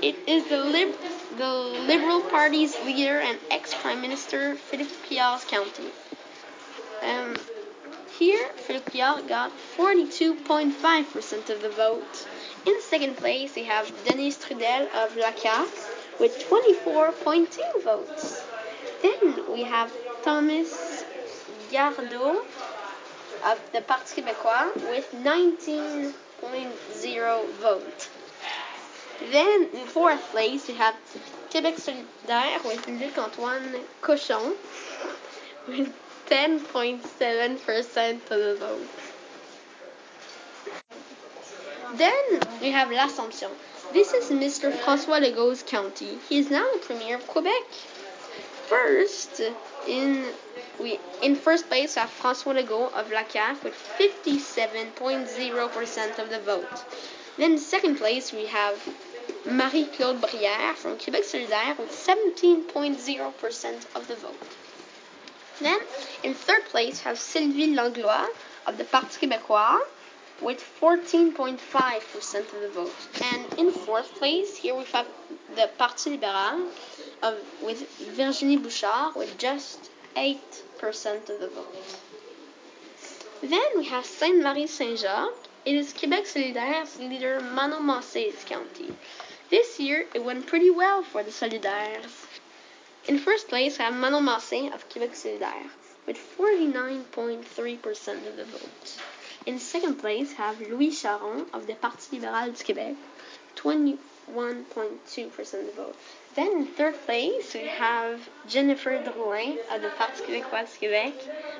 It 0.00 0.14
is 0.28 0.44
the, 0.48 0.62
lib- 0.62 0.94
the 1.36 1.52
Liberal 1.88 2.20
Party's 2.20 2.76
leader 2.84 3.18
and 3.18 3.36
ex-Prime 3.50 4.00
Minister 4.00 4.54
Philippe 4.54 4.94
Couillard's 5.08 5.44
county. 5.44 5.90
Um, 7.02 7.34
here, 8.20 8.48
Couillard 8.68 9.26
got 9.28 9.50
42.5% 9.78 11.48
of 11.48 11.62
the 11.62 11.70
vote. 11.70 12.26
In 12.66 12.78
second 12.82 13.16
place, 13.16 13.54
we 13.56 13.64
have 13.64 13.90
Denis 14.04 14.36
Trudel 14.36 14.90
of 14.94 15.16
La 15.16 15.32
CAQ 15.32 15.66
with 16.20 16.38
24.2 16.50 17.82
votes. 17.82 18.42
Then 19.00 19.50
we 19.50 19.62
have 19.62 19.90
Thomas 20.22 21.02
Gaudreault 21.72 22.44
of 23.46 23.58
the 23.72 23.80
Parti 23.80 24.20
Québécois 24.20 24.74
with 24.90 25.10
19.0 25.12 27.48
votes. 27.54 28.10
Then 29.32 29.70
in 29.72 29.86
fourth 29.86 30.30
place, 30.30 30.68
we 30.68 30.74
have 30.74 30.94
Québec 31.50 31.80
Solidaire 31.80 32.62
with 32.66 32.86
Luc-Antoine 32.86 33.80
Cauchon 34.02 34.56
with 35.66 35.90
10.7% 36.30 38.14
of 38.14 38.28
the 38.28 38.56
vote. 38.60 38.88
Then 41.96 42.40
we 42.60 42.70
have 42.70 42.90
L'Assomption. 42.90 43.50
This 43.92 44.12
is 44.12 44.30
Mr. 44.30 44.70
François 44.70 45.20
Legault's 45.20 45.64
county. 45.64 46.20
He 46.28 46.38
is 46.38 46.48
now 46.48 46.70
the 46.72 46.78
Premier 46.78 47.16
of 47.16 47.26
Quebec. 47.26 47.64
First, 48.68 49.40
in 49.88 50.32
we 50.78 51.00
in 51.20 51.34
first 51.34 51.66
place 51.66 51.96
have 51.96 52.08
François 52.08 52.54
Legault 52.54 52.92
of 52.94 53.10
La 53.10 53.24
CAQ 53.24 53.64
with 53.64 53.74
57.0% 53.98 56.18
of 56.20 56.30
the 56.30 56.38
vote. 56.38 56.84
Then 57.36 57.58
second 57.58 57.96
place 57.96 58.32
we 58.32 58.46
have 58.46 58.80
Marie-Claude 59.44 60.20
Brière 60.20 60.76
from 60.76 60.96
Québec 60.96 61.24
Solidaire 61.24 61.76
with 61.76 61.90
17.0% 61.90 63.86
of 63.96 64.06
the 64.06 64.14
vote. 64.14 64.59
Then, 65.60 65.80
in 66.22 66.34
third 66.34 66.64
place, 66.66 67.00
we 67.00 67.04
have 67.04 67.18
Sylvie 67.18 67.74
Langlois 67.74 68.28
of 68.66 68.78
the 68.78 68.84
Parti 68.84 69.26
Québécois 69.26 69.80
with 70.40 70.58
14.5% 70.80 72.34
of 72.54 72.60
the 72.62 72.70
vote. 72.70 72.94
And 73.32 73.58
in 73.58 73.70
fourth 73.70 74.14
place, 74.14 74.56
here 74.56 74.74
we 74.74 74.84
have 74.84 75.06
the 75.54 75.68
Parti 75.76 76.16
Libéral 76.16 76.70
of, 77.22 77.34
with 77.62 77.86
Virginie 78.16 78.56
Bouchard 78.56 79.14
with 79.16 79.36
just 79.36 79.90
8% 80.16 80.38
of 81.28 81.40
the 81.40 81.48
vote. 81.48 81.98
Then 83.42 83.70
we 83.76 83.84
have 83.84 84.06
Sainte 84.06 84.42
Marie 84.42 84.66
Saint 84.66 84.98
Jacques. 84.98 85.34
It 85.64 85.74
is 85.74 85.92
Québec 85.92 86.26
Solidaire's 86.26 86.98
leader 86.98 87.40
Manon 87.40 87.82
Massé's 87.82 88.44
county. 88.44 88.94
This 89.50 89.78
year, 89.78 90.06
it 90.14 90.24
went 90.24 90.46
pretty 90.46 90.70
well 90.70 91.02
for 91.02 91.22
the 91.22 91.30
Solidaires. 91.30 92.26
In 93.08 93.18
first 93.18 93.48
place, 93.48 93.78
we 93.78 93.84
have 93.84 93.94
Manon 93.94 94.26
Massé 94.26 94.72
of 94.72 94.88
Québec 94.90 95.16
Solidaire 95.16 95.70
with 96.06 96.18
49.3% 96.38 98.26
of 98.28 98.36
the 98.36 98.44
vote. 98.44 99.00
In 99.46 99.58
second 99.58 99.94
place, 99.96 100.34
have 100.34 100.60
Louis 100.60 100.90
Charon 100.90 101.46
of 101.54 101.66
the 101.66 101.74
Parti 101.74 102.18
libéral 102.18 102.54
du 102.54 102.62
Québec, 102.62 102.96
21.2% 103.56 105.38
of 105.38 105.66
the 105.66 105.72
vote. 105.74 105.96
Then 106.34 106.52
in 106.52 106.66
third 106.66 106.94
place, 107.06 107.54
we 107.54 107.66
have 107.68 108.28
Jennifer 108.46 109.02
Drouin 109.02 109.58
of 109.74 109.80
the 109.80 109.88
Parti 109.96 110.22
québécois 110.22 110.70
du 110.70 110.86
Québec 110.86 111.14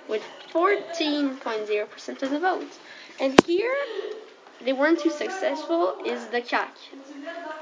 with 0.08 0.22
14.0% 0.52 2.22
of 2.22 2.30
the 2.30 2.38
vote. 2.38 2.78
And 3.18 3.40
here, 3.46 3.74
they 4.60 4.74
weren't 4.74 5.00
too 5.00 5.10
successful, 5.10 5.96
is 6.04 6.26
the 6.26 6.42
CAQ 6.42 6.68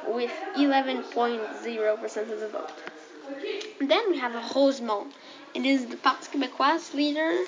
with 0.09 0.33
11.0% 0.57 2.33
of 2.33 2.41
the 2.41 2.49
vote. 2.49 2.73
Then 3.81 4.11
we 4.11 4.19
have 4.19 4.35
Rosemont. 4.55 5.13
It 5.55 5.65
is 5.65 5.87
the 5.87 5.97
Parti 5.97 6.37
québécois 6.37 6.95
leader 6.95 7.45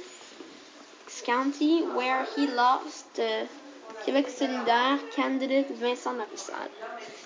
county 1.23 1.83
where 1.83 2.25
he 2.37 2.47
lost 2.47 3.15
the 3.15 3.49
Québec 4.05 4.29
Solidaire 4.29 4.99
candidate 5.11 5.69
Vincent 5.71 6.17
Marissal. 6.19 6.71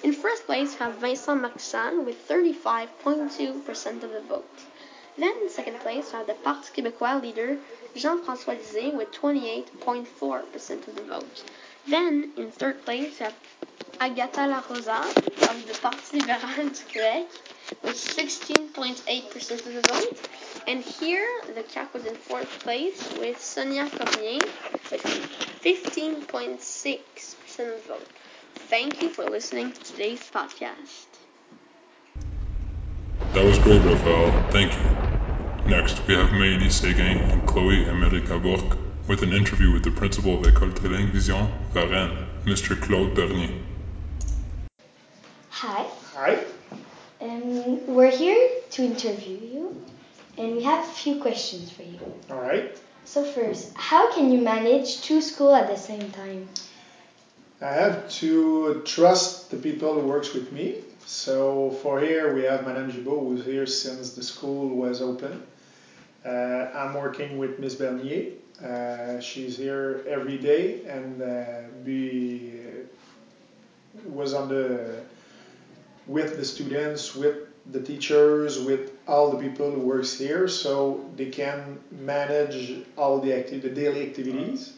In 0.02 0.12
first 0.12 0.46
place, 0.46 0.73
we 0.73 0.78
have 0.78 0.94
Vincent 0.94 1.42
Marissal 1.42 2.02
with 2.02 2.26
35.2% 2.28 4.02
of 4.02 4.11
the 4.11 4.20
vote. 4.23 4.58
Then 5.16 5.34
in 5.42 5.49
second 5.50 5.78
place, 5.80 6.12
we 6.12 6.18
have 6.18 6.26
the 6.26 6.34
Parti 6.34 6.68
québécois 6.75 7.20
leader 7.23 7.58
Jean-François 7.94 8.58
Lisée 8.58 8.92
with 8.92 9.12
28.4% 9.12 10.88
of 10.88 10.96
the 10.96 11.02
vote. 11.02 11.44
Then 11.87 12.32
in 12.37 12.50
third 12.50 12.84
place, 12.84 13.20
we 13.20 13.26
have 13.26 13.34
Agata 14.00 14.46
La 14.46 14.62
Rosa 14.68 15.00
of 15.50 15.66
the 15.68 15.78
Parti 15.80 16.18
libéral 16.18 16.73
du 16.73 16.84
Québec 16.92 17.26
with 17.83 17.94
16.8% 17.97 19.50
of 19.50 19.64
the 19.64 19.80
vote. 19.92 20.28
And 20.66 20.83
here, 20.83 21.26
the 21.54 21.62
CAQ 21.62 21.92
was 21.94 22.04
in 22.06 22.14
fourth 22.14 22.61
place 22.61 23.12
with 23.18 23.40
Sonia 23.40 23.88
Cormier 23.90 24.38
with 24.90 25.02
15.6% 25.62 27.35
of 27.59 27.83
the 27.83 27.88
vote. 27.88 28.09
Thank 28.54 29.02
you 29.02 29.09
for 29.09 29.25
listening 29.25 29.73
to 29.73 29.80
today's 29.83 30.21
podcast. 30.30 31.06
That 33.35 33.44
was 33.44 33.59
great, 33.59 33.83
Raphael. 33.83 34.33
Thank 34.50 34.73
you. 34.75 34.83
Next, 35.66 36.06
we 36.06 36.14
have 36.14 36.28
Maëlys 36.30 36.80
Séguin 36.83 37.33
and 37.33 37.44
Chloé 37.47 37.88
America 37.88 38.38
Bourque 38.38 38.76
with 39.09 39.23
an 39.23 39.33
interview 39.33 39.73
with 39.73 39.83
the 39.83 39.90
principal 39.90 40.35
of 40.38 40.42
École 40.47 40.73
Trilingue 40.73 41.11
Vision, 41.11 41.49
Varennes, 41.73 42.16
Mr. 42.44 42.80
Claude 42.80 43.14
Bernier. 43.14 43.50
Hi, 45.50 45.87
Hi. 46.14 46.44
um, 47.21 47.87
we're 47.94 48.11
here 48.11 48.49
to 48.73 48.83
interview 48.83 49.37
you, 49.37 49.85
and 50.38 50.56
we 50.56 50.62
have 50.64 50.87
a 50.88 50.93
few 51.04 51.20
questions 51.20 51.70
for 51.70 51.82
you. 51.82 51.99
All 52.30 52.40
right. 52.40 52.75
So 53.04 53.23
first, 53.23 53.73
how 53.76 54.11
can 54.14 54.32
you 54.32 54.40
manage 54.40 55.02
two 55.02 55.20
schools 55.20 55.54
at 55.54 55.68
the 55.68 55.76
same 55.76 56.11
time? 56.11 56.49
I 57.61 57.73
have 57.73 58.08
to 58.20 58.82
trust 58.87 59.50
the 59.50 59.58
people 59.58 59.92
who 60.00 60.06
works 60.08 60.32
with 60.32 60.50
me. 60.50 60.76
So 61.04 61.70
for 61.82 62.00
here, 62.00 62.34
we 62.34 62.44
have 62.44 62.66
Madame 62.66 62.90
Gibault 62.90 63.20
who's 63.28 63.44
here 63.44 63.66
since 63.66 64.14
the 64.14 64.23
school 64.23 64.68
was 64.70 65.02
open. 65.02 65.42
Uh, 66.25 66.70
I'm 66.80 66.94
working 66.94 67.37
with 67.37 67.58
Miss 67.58 67.75
Bernier. 67.75 68.32
Uh, 68.64 69.20
she's 69.20 69.58
here 69.58 70.02
every 70.08 70.38
day 70.38 70.84
and 70.87 71.20
uh, 71.20 71.68
be 71.84 72.62
was 74.06 74.32
on 74.32 74.49
the 74.49 75.02
with 76.06 76.38
the 76.38 76.44
students, 76.44 77.14
with 77.14 77.37
the 77.70 77.80
teachers, 77.80 78.58
with 78.58 78.93
all 79.06 79.30
the 79.30 79.38
people 79.38 79.70
who 79.70 79.80
works 79.80 80.18
here, 80.18 80.49
so 80.49 81.00
they 81.16 81.26
can 81.26 81.78
manage 81.90 82.82
all 82.96 83.20
the 83.20 83.32
acti- 83.32 83.58
the 83.58 83.68
daily 83.68 84.02
activities. 84.08 84.73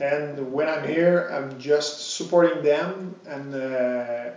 And 0.00 0.52
when 0.52 0.68
I'm 0.68 0.86
here, 0.86 1.28
I'm 1.32 1.58
just 1.60 2.14
supporting 2.16 2.62
them 2.62 3.14
and 3.26 3.54
uh, 3.54 4.30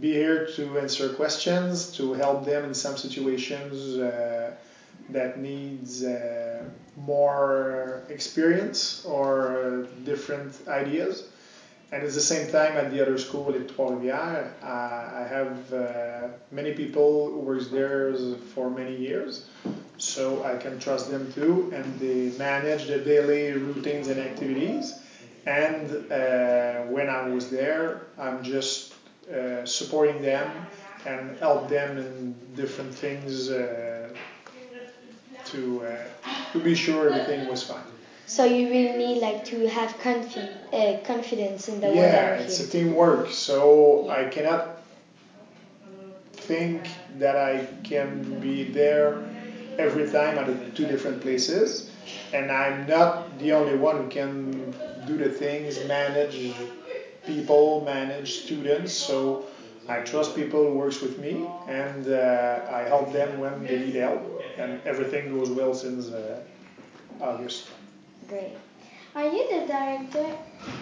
be 0.00 0.12
here 0.12 0.46
to 0.56 0.78
answer 0.78 1.08
questions, 1.10 1.92
to 1.96 2.12
help 2.14 2.44
them 2.44 2.64
in 2.64 2.74
some 2.74 2.96
situations, 2.96 3.98
uh, 3.98 4.52
that 5.10 5.38
needs 5.38 6.04
uh, 6.04 6.62
more 6.96 8.02
experience 8.08 9.04
or 9.04 9.86
different 10.04 10.54
ideas. 10.68 11.24
And 11.92 12.02
at 12.02 12.12
the 12.14 12.22
same 12.22 12.50
time, 12.50 12.78
at 12.78 12.90
the 12.90 13.02
other 13.02 13.18
school 13.18 13.54
at 13.54 13.68
Trois-Rivières, 13.68 14.50
uh, 14.62 14.66
I 14.66 15.26
have 15.28 15.72
uh, 15.74 16.28
many 16.50 16.72
people 16.72 17.30
who 17.30 17.40
works 17.40 17.68
there 17.68 18.14
for 18.54 18.70
many 18.70 18.96
years, 18.96 19.44
so 19.98 20.42
I 20.42 20.56
can 20.56 20.78
trust 20.78 21.10
them 21.10 21.30
too, 21.34 21.70
and 21.74 21.84
they 22.00 22.32
manage 22.38 22.86
the 22.86 22.96
daily 22.96 23.52
routines 23.52 24.08
and 24.08 24.18
activities. 24.18 24.94
And 25.44 26.10
uh, 26.10 26.84
when 26.94 27.10
I 27.10 27.28
was 27.28 27.50
there, 27.50 28.06
I'm 28.18 28.42
just 28.42 28.94
uh, 29.30 29.66
supporting 29.66 30.22
them 30.22 30.50
and 31.04 31.36
help 31.38 31.68
them 31.68 31.98
in 31.98 32.34
different 32.56 32.94
things 32.94 33.50
uh, 33.50 34.08
to 35.44 35.84
uh, 35.84 36.30
to 36.52 36.58
be 36.58 36.74
sure 36.74 37.12
everything 37.12 37.48
was 37.48 37.62
fine. 37.62 37.91
So 38.32 38.44
you 38.44 38.68
really 38.70 38.96
need 38.96 39.18
like 39.18 39.44
to 39.46 39.66
have 39.68 39.98
confi- 39.98 40.48
uh, 40.72 41.02
confidence 41.04 41.68
in 41.68 41.80
the 41.80 41.88
yeah, 41.88 42.10
that 42.12 42.40
it's 42.40 42.60
a 42.60 42.66
teamwork. 42.66 43.30
So 43.30 44.08
I 44.08 44.24
cannot 44.24 44.78
think 46.32 46.88
that 47.18 47.36
I 47.36 47.66
can 47.82 48.38
be 48.40 48.64
there 48.64 49.22
every 49.78 50.06
time 50.10 50.38
at 50.38 50.74
two 50.74 50.86
different 50.86 51.20
places, 51.20 51.90
and 52.32 52.50
I'm 52.50 52.86
not 52.86 53.38
the 53.38 53.52
only 53.52 53.74
one 53.74 53.96
who 53.96 54.08
can 54.08 54.74
do 55.06 55.16
the 55.16 55.28
things, 55.28 55.82
manage 55.84 56.54
people, 57.26 57.82
manage 57.84 58.44
students. 58.44 58.92
So 58.92 59.44
I 59.88 60.00
trust 60.00 60.34
people 60.34 60.62
who 60.64 60.74
works 60.74 61.00
with 61.00 61.18
me, 61.18 61.50
and 61.66 62.08
uh, 62.08 62.60
I 62.70 62.82
help 62.82 63.12
them 63.12 63.38
when 63.38 63.66
they 63.66 63.78
need 63.78 63.94
help, 63.96 64.22
and 64.56 64.80
everything 64.86 65.30
goes 65.30 65.50
well 65.50 65.74
since 65.74 66.10
uh, 66.10 66.40
August. 67.20 67.68
Great. 68.32 68.56
Are 69.14 69.28
you 69.28 69.46
the 69.50 69.66
director 69.66 70.26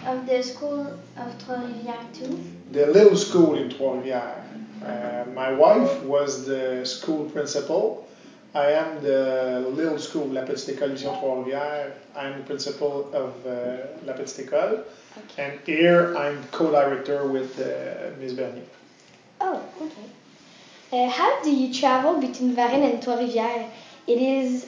of 0.07 0.25
the 0.25 0.41
school 0.41 0.87
of 1.17 1.45
Trois-Rivières 1.45 2.15
too? 2.15 2.39
The 2.71 2.87
little 2.87 3.17
school 3.17 3.57
in 3.57 3.69
Trois-Rivières. 3.69 4.45
Uh, 4.87 5.25
my 5.35 5.53
wife 5.53 6.01
was 6.05 6.47
the 6.47 6.85
school 6.87 7.29
principal. 7.31 8.07
I 8.55 8.71
am 8.71 9.03
the 9.03 9.67
little 9.69 9.99
school, 9.99 10.29
La 10.29 10.45
Petite 10.45 10.77
École 10.77 10.91
Vision 10.91 11.19
Trois-Rivières. 11.19 11.91
I'm 12.15 12.39
the 12.39 12.45
principal 12.45 13.11
of 13.13 13.35
uh, 13.45 13.79
La 14.07 14.13
Petite 14.13 14.47
École. 14.47 14.85
Okay. 15.19 15.43
And 15.43 15.61
here 15.67 16.17
I'm 16.17 16.39
co-director 16.53 17.27
with 17.27 17.59
uh, 17.59 18.17
Ms. 18.21 18.35
Bernier. 18.35 18.63
Oh, 19.41 19.61
okay. 19.83 20.09
Uh, 20.93 21.11
how 21.11 21.43
do 21.43 21.51
you 21.51 21.75
travel 21.75 22.21
between 22.21 22.55
Varennes 22.55 22.93
and 22.93 23.03
Trois-Rivières? 23.03 23.69
It 24.07 24.19
is, 24.19 24.67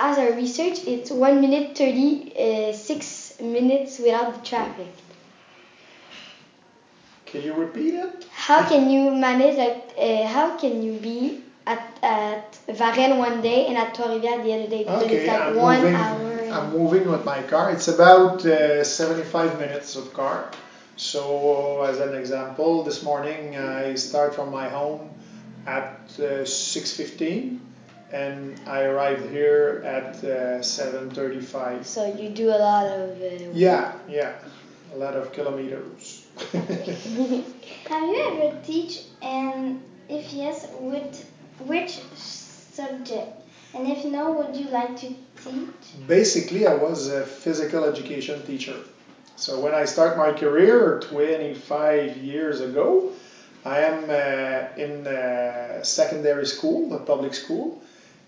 as 0.00 0.18
our 0.18 0.32
research, 0.32 0.80
it's 0.86 1.10
1 1.10 1.40
minute 1.40 1.76
36 1.76 3.34
minutes 3.40 3.98
without 3.98 4.32
the 4.34 4.40
traffic. 4.48 4.88
Can 7.26 7.42
you 7.42 7.54
repeat 7.54 7.94
it? 7.94 8.26
How 8.30 8.62
can 8.62 8.90
you 8.90 9.12
manage, 9.12 9.56
like, 9.56 9.78
uh, 9.96 10.26
how 10.26 10.50
can 10.50 10.82
you 10.82 10.92
be 10.98 11.38
at, 11.66 11.80
at 12.02 12.58
Varennes 12.68 13.16
one 13.16 13.40
day 13.42 13.66
and 13.66 13.78
at 13.78 13.94
Trois-Rivières 13.94 14.42
the 14.42 14.52
other 14.54 14.66
day? 14.66 14.82
Because 14.84 15.02
Okay, 15.04 15.18
it's 15.18 15.28
like 15.28 15.40
I'm 15.40 15.54
one 15.56 15.80
moving. 15.80 15.94
hour. 15.94 16.40
I'm 16.52 16.70
moving 16.70 17.08
with 17.08 17.24
my 17.24 17.42
car. 17.42 17.70
It's 17.70 17.88
about 17.88 18.44
uh, 18.44 18.82
75 18.84 19.58
minutes 19.58 19.96
of 19.96 20.12
car. 20.12 20.50
So, 20.96 21.82
as 21.82 21.98
an 21.98 22.14
example, 22.14 22.82
this 22.82 23.02
morning 23.02 23.56
I 23.56 23.94
start 23.94 24.34
from 24.34 24.50
my 24.50 24.68
home 24.68 25.10
at 25.66 25.84
uh, 26.18 26.44
6:15, 26.44 27.58
and 28.12 28.58
I 28.66 28.82
arrived 28.82 29.30
here 29.30 29.82
at 29.84 30.16
uh, 30.24 30.62
7:35. 30.62 31.84
So 31.84 32.06
you 32.06 32.30
do 32.30 32.48
a 32.48 32.58
lot 32.58 32.86
of. 32.86 33.10
Uh, 33.20 33.52
Yeah, 33.52 33.92
yeah, 34.08 34.32
a 34.94 34.96
lot 34.96 35.14
of 35.14 35.32
kilometers. 35.32 36.26
Have 37.90 38.06
you 38.08 38.20
ever 38.30 38.56
teach 38.64 39.02
and 39.22 39.80
if 40.08 40.32
yes, 40.32 40.66
with 40.80 41.24
which 41.66 42.00
subject? 42.14 43.28
And 43.74 43.86
if 43.86 44.04
no, 44.04 44.32
would 44.32 44.56
you 44.56 44.68
like 44.70 44.96
to 45.00 45.08
teach? 45.42 46.06
Basically, 46.08 46.66
I 46.66 46.74
was 46.74 47.08
a 47.08 47.24
physical 47.24 47.84
education 47.84 48.42
teacher. 48.44 48.76
So 49.36 49.60
when 49.60 49.74
I 49.74 49.84
start 49.84 50.18
my 50.18 50.32
career 50.32 51.00
25 51.08 52.16
years 52.16 52.60
ago, 52.60 53.10
I 53.64 53.80
am 53.80 54.10
uh, 54.10 54.82
in 54.82 55.06
uh, 55.06 55.82
secondary 55.82 56.46
school, 56.46 56.92
a 56.92 56.98
public 56.98 57.34
school, 57.34 57.80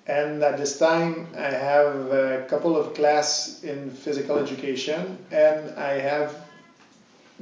and 0.07 0.43
at 0.43 0.59
this 0.59 0.79
time 0.79 1.29
I 1.37 1.51
have 1.51 2.11
a 2.11 2.47
couple 2.49 2.77
of 2.77 2.95
class 2.95 3.63
in 3.63 3.91
physical 3.91 4.39
education, 4.39 5.19
and 5.31 5.79
I 5.79 5.93
have 6.01 6.35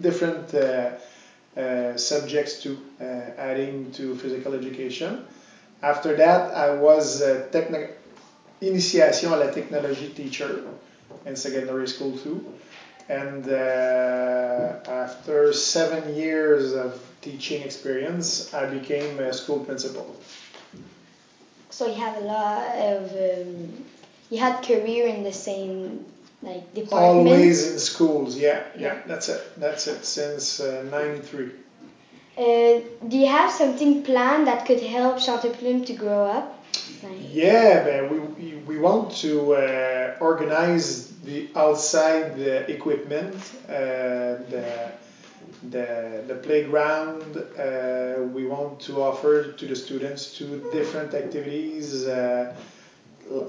different 0.00 0.54
uh, 0.54 0.90
uh, 1.56 1.96
subjects 1.96 2.62
to 2.62 2.78
uh, 3.00 3.04
adding 3.38 3.90
to 3.92 4.14
physical 4.16 4.54
education. 4.54 5.24
After 5.82 6.14
that, 6.16 6.54
I 6.54 6.70
was 6.70 7.20
a 7.22 7.48
techni- 7.52 7.90
initiation 8.60 9.30
à 9.32 9.38
la 9.38 9.50
technologie 9.50 10.10
teacher 10.14 10.62
in 11.26 11.36
secondary 11.36 11.88
school 11.88 12.16
too. 12.18 12.44
And 13.08 13.48
uh, 13.48 14.76
after 14.86 15.52
seven 15.52 16.14
years 16.14 16.72
of 16.72 17.00
teaching 17.22 17.62
experience, 17.62 18.54
I 18.54 18.66
became 18.66 19.18
a 19.18 19.32
school 19.32 19.58
principal. 19.60 20.14
So 21.80 21.86
you 21.86 21.94
had 21.94 22.14
a 22.22 22.26
lot 22.26 22.76
of. 22.92 23.02
Um, 23.10 23.72
you 24.28 24.36
had 24.36 24.62
career 24.62 25.06
in 25.06 25.22
the 25.22 25.32
same 25.32 26.04
like 26.42 26.74
department. 26.74 27.28
Always 27.28 27.72
in 27.72 27.78
schools, 27.78 28.36
yeah, 28.36 28.64
yeah, 28.76 28.98
that's 29.06 29.30
it, 29.30 29.40
that's 29.56 29.86
it, 29.86 30.04
since 30.04 30.60
uh, 30.60 30.84
93. 30.90 31.46
Uh, 32.36 32.80
do 33.08 33.16
you 33.16 33.26
have 33.26 33.50
something 33.50 34.02
planned 34.02 34.46
that 34.46 34.66
could 34.66 34.80
help 34.80 35.16
Chanteplume 35.16 35.86
to 35.86 35.94
grow 35.94 36.22
up? 36.26 36.62
Like, 37.02 37.12
Yeah, 37.32 37.82
but 37.82 38.10
we, 38.12 38.18
we, 38.18 38.56
we 38.66 38.76
want 38.76 39.12
to 39.24 39.54
uh, 39.54 40.16
organize 40.20 41.08
the 41.24 41.48
outside 41.56 42.36
the 42.36 42.70
equipment, 42.70 43.36
uh, 43.70 43.72
the, 44.52 44.92
the, 45.62 46.24
the 46.26 46.34
playground. 46.34 47.36
Uh, 47.36 48.22
we 48.32 48.46
want 48.46 48.80
to 48.80 49.02
offer 49.02 49.52
to 49.52 49.66
the 49.66 49.76
students 49.76 50.36
two 50.36 50.68
different 50.72 51.14
activities 51.14 52.06
uh, 52.06 52.54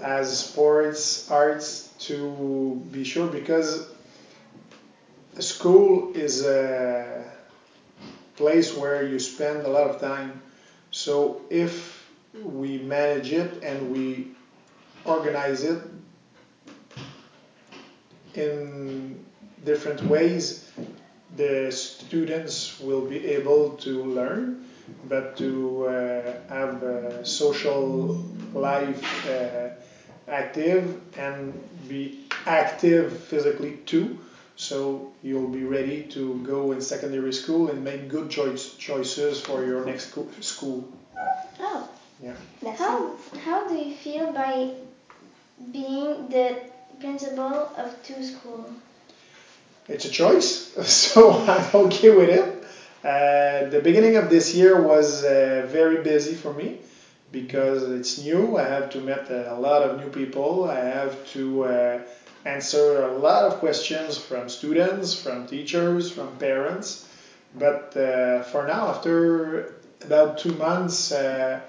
as 0.04 0.46
sports, 0.46 1.30
arts, 1.32 1.94
to 2.00 2.82
be 2.92 3.04
sure 3.04 3.28
because 3.28 3.88
school 5.40 6.12
is 6.14 6.46
a 6.46 7.24
place 8.36 8.76
where 8.76 9.08
you 9.08 9.20
spend 9.20 9.66
a 9.66 9.70
lot 9.70 9.90
of 9.90 10.00
time. 10.00 10.42
So 10.92 11.42
if 11.50 12.10
we 12.44 12.80
manage 12.80 13.32
it 13.32 13.64
and 13.64 13.92
we 13.92 14.32
organize 15.06 15.64
it 15.64 15.82
in 18.34 19.24
different 19.66 20.02
ways, 20.04 20.70
the 21.38 21.72
students 21.72 22.80
will 22.80 23.02
be 23.02 23.26
able 23.26 23.72
to 23.78 24.04
learn, 24.06 24.66
but 25.08 25.38
to 25.38 25.86
uh, 25.86 26.34
have 26.50 26.84
a 26.84 27.26
social 27.26 28.24
life 28.54 29.28
uh, 29.28 29.70
active 30.28 31.00
and 31.18 31.54
be 31.88 32.28
active 32.46 33.18
physically 33.18 33.78
too. 33.86 34.18
So 34.56 35.12
you'll 35.24 35.50
be 35.50 35.64
ready 35.64 36.04
to 36.10 36.36
go 36.44 36.72
in 36.72 36.82
secondary 36.82 37.34
school 37.34 37.70
and 37.70 37.84
make 37.84 38.10
good 38.10 38.30
choice, 38.30 38.76
choices 38.78 39.40
for 39.40 39.64
your 39.64 39.86
next 39.86 40.14
school. 40.42 40.88
Oh. 41.60 41.90
Yeah. 42.22 42.36
that's 42.62 42.78
How 42.78 43.16
how 43.44 43.68
do 43.68 43.74
you 43.74 43.96
feel 43.96 44.32
by 44.32 44.70
being 45.72 46.30
the 46.30 46.56
principal 47.00 47.70
of 47.76 47.96
two 48.04 48.24
schools? 48.24 48.70
It's 49.92 50.06
a 50.06 50.10
choice, 50.10 50.72
so 50.88 51.34
I'm 51.34 51.76
okay 51.88 52.12
with 52.12 52.30
it. 52.30 52.64
Uh, 53.04 53.70
the 53.70 53.82
beginning 53.84 54.16
of 54.16 54.30
this 54.30 54.56
year 54.56 54.82
was 54.82 55.26
uh, 55.26 55.68
very 55.70 56.02
busy 56.02 56.34
for 56.34 56.54
me 56.54 56.78
because 57.34 57.84
it's 57.84 58.18
new. 58.24 58.58
I 58.58 58.64
have 58.70 58.90
to 58.92 59.02
meet 59.02 59.30
a 59.30 59.58
lot 59.60 59.82
of 59.82 60.00
new 60.00 60.10
people. 60.10 60.70
I 60.70 60.80
have 60.80 61.14
to 61.34 61.66
uh, 61.66 62.00
answer 62.46 63.04
a 63.04 63.18
lot 63.18 63.44
of 63.44 63.60
questions 63.60 64.18
from 64.18 64.48
students, 64.48 65.14
from 65.14 65.46
teachers, 65.46 66.10
from 66.10 66.38
parents. 66.38 67.10
But 67.60 67.98
uh, 67.98 68.44
for 68.44 68.66
now, 68.66 68.88
after 68.88 69.76
about 70.06 70.38
two 70.38 70.54
months, 70.54 71.12
uh, 71.12 71.60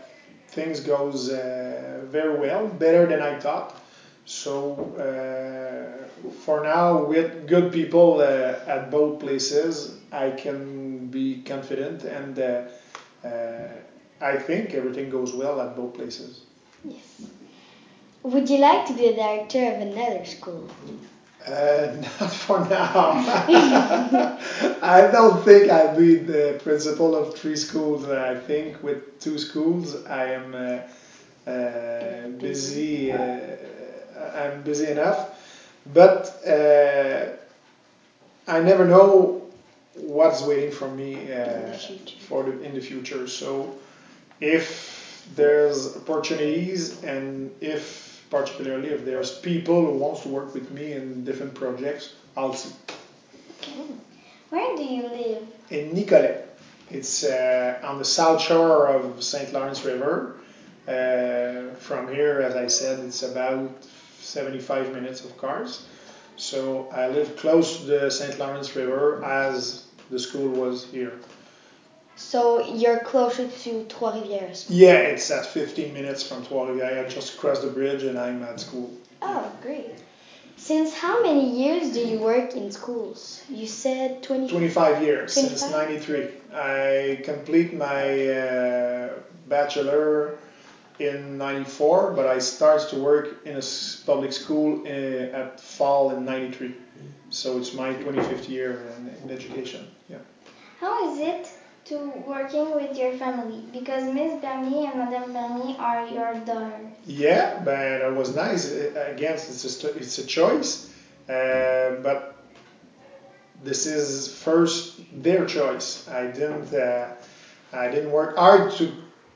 things 0.46 0.78
goes 0.78 1.28
uh, 1.28 2.02
very 2.04 2.38
well, 2.38 2.68
better 2.68 3.04
than 3.04 3.20
I 3.20 3.40
thought. 3.40 3.81
So 4.24 4.94
uh, 4.96 6.30
for 6.30 6.62
now, 6.62 7.04
with 7.04 7.46
good 7.46 7.72
people 7.72 8.20
uh, 8.20 8.54
at 8.66 8.90
both 8.90 9.18
places, 9.18 9.96
I 10.12 10.30
can 10.30 11.08
be 11.08 11.42
confident, 11.44 12.04
and 12.04 12.38
uh, 12.38 12.62
uh, 13.26 13.68
I 14.20 14.36
think 14.36 14.74
everything 14.74 15.10
goes 15.10 15.34
well 15.34 15.60
at 15.60 15.74
both 15.74 15.94
places. 15.94 16.42
Yes. 16.84 17.26
Would 18.22 18.48
you 18.48 18.58
like 18.58 18.86
to 18.86 18.92
be 18.92 19.08
the 19.08 19.14
director 19.14 19.64
of 19.72 19.80
another 19.80 20.24
school? 20.24 20.68
Uh, 21.44 21.96
not 22.20 22.32
for 22.32 22.60
now. 22.68 23.10
I 24.80 25.08
don't 25.10 25.44
think 25.44 25.70
I'll 25.70 25.96
be 25.96 26.14
the 26.14 26.60
principal 26.62 27.16
of 27.16 27.34
three 27.34 27.56
schools. 27.56 28.08
I 28.08 28.36
think 28.36 28.80
with 28.84 29.18
two 29.18 29.38
schools, 29.38 30.06
I 30.06 30.26
am 30.26 30.54
uh, 30.54 31.50
uh, 31.50 32.28
busy. 32.38 33.12
Uh, 34.22 34.38
I'm 34.38 34.62
busy 34.62 34.86
enough, 34.86 35.38
but 35.92 36.46
uh, 36.46 37.32
I 38.46 38.60
never 38.60 38.86
know 38.86 39.42
what's 39.94 40.42
waiting 40.42 40.72
for 40.72 40.88
me 40.88 41.32
uh, 41.32 41.72
for 42.26 42.44
the, 42.44 42.62
in 42.62 42.74
the 42.74 42.80
future. 42.80 43.26
So, 43.26 43.74
if 44.40 45.26
there's 45.36 45.96
opportunities 45.96 47.02
and 47.04 47.50
if 47.60 48.12
particularly 48.30 48.88
if 48.88 49.04
there's 49.04 49.38
people 49.40 49.84
who 49.84 49.92
wants 49.98 50.22
to 50.22 50.28
work 50.28 50.54
with 50.54 50.70
me 50.70 50.92
in 50.92 51.22
different 51.22 51.54
projects, 51.54 52.14
I'll 52.36 52.54
see. 52.54 52.74
Where 54.48 54.74
do 54.76 54.82
you 54.82 55.02
live? 55.02 55.42
In 55.70 55.92
Nicolet, 55.94 56.48
it's 56.90 57.24
uh, 57.24 57.78
on 57.84 57.98
the 57.98 58.04
south 58.04 58.40
shore 58.40 58.88
of 58.88 59.22
St. 59.22 59.52
Lawrence 59.52 59.84
River. 59.84 60.36
Uh, 60.88 61.74
from 61.76 62.08
here, 62.08 62.40
as 62.40 62.56
I 62.56 62.66
said, 62.66 63.00
it's 63.00 63.22
about 63.22 63.70
75 64.22 64.94
minutes 64.94 65.24
of 65.24 65.36
cars. 65.36 65.86
So 66.36 66.88
I 66.92 67.08
live 67.08 67.36
close 67.36 67.78
to 67.78 67.84
the 67.84 68.10
St. 68.10 68.38
Lawrence 68.38 68.74
River 68.74 69.22
as 69.24 69.84
the 70.10 70.18
school 70.18 70.48
was 70.48 70.84
here. 70.84 71.12
So 72.16 72.66
you're 72.74 73.00
closer 73.00 73.48
to 73.48 73.84
Trois-Rivières. 73.84 74.66
Yeah, 74.68 74.94
it's 74.94 75.30
at 75.30 75.46
15 75.46 75.92
minutes 75.92 76.22
from 76.22 76.44
Trois-Rivières. 76.46 77.06
I 77.06 77.08
just 77.08 77.38
crossed 77.38 77.62
the 77.62 77.68
bridge 77.68 78.02
and 78.02 78.18
I'm 78.18 78.42
at 78.42 78.60
school. 78.60 78.90
Oh, 79.20 79.50
great. 79.62 79.90
Since 80.56 80.94
how 80.94 81.22
many 81.22 81.50
years 81.58 81.92
do 81.92 82.00
you 82.00 82.18
work 82.18 82.54
in 82.54 82.70
schools? 82.70 83.42
You 83.48 83.66
said 83.66 84.22
20. 84.22 84.48
25 84.48 85.02
years, 85.02 85.32
since 85.32 85.68
93. 85.68 86.28
I 86.54 87.20
complete 87.24 87.74
my 87.74 88.28
uh, 88.28 89.10
bachelor 89.48 90.38
in 91.02 91.38
94, 91.38 92.12
but 92.12 92.26
I 92.26 92.38
started 92.38 92.88
to 92.90 92.96
work 92.96 93.44
in 93.44 93.56
a 93.56 93.62
public 94.06 94.32
school 94.32 94.82
uh, 94.84 95.38
at 95.40 95.60
fall 95.60 96.10
in 96.10 96.24
93. 96.24 96.74
So 97.30 97.58
it's 97.58 97.74
my 97.74 97.94
25th 97.94 98.48
year 98.48 98.82
in, 98.96 99.08
in 99.22 99.30
education. 99.30 99.86
Yeah. 100.08 100.18
How 100.80 101.10
is 101.10 101.18
it 101.18 101.50
to 101.86 101.96
working 102.26 102.74
with 102.74 102.96
your 102.96 103.12
family? 103.14 103.64
Because 103.72 104.04
Miss 104.12 104.40
Bernier 104.40 104.90
and 104.90 104.98
Madame 104.98 105.32
Bernier 105.32 105.76
are 105.78 106.06
your 106.06 106.34
daughters. 106.44 106.92
Yeah, 107.06 107.60
but 107.64 107.78
it 107.78 108.14
was 108.14 108.34
nice. 108.36 108.70
Uh, 108.70 109.12
Again, 109.14 109.34
it's 109.34 109.84
a, 109.84 109.96
it's 109.96 110.18
a 110.18 110.26
choice, 110.26 110.90
uh, 111.28 111.96
but 112.02 112.36
this 113.64 113.86
is 113.86 114.32
first 114.34 115.00
their 115.22 115.46
choice. 115.46 116.08
I 116.08 116.26
didn't 116.26 116.72
uh, 116.74 117.14
I 117.72 117.88
didn't 117.88 118.10
work 118.10 118.36
hard 118.36 118.72
to 118.72 118.92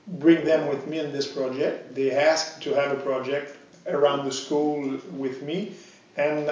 bring 0.07 0.45
them 0.45 0.69
with 0.69 0.87
me 0.87 0.99
in 0.99 1.13
this 1.13 1.27
project. 1.27 1.95
They 1.95 2.11
asked 2.13 2.63
to 2.63 2.75
have 2.75 2.93
a 2.93 3.01
project 3.01 3.57
around 3.87 4.25
the 4.25 4.33
school 4.33 5.01
with 5.13 5.43
me, 5.43 5.73
and 6.17 6.51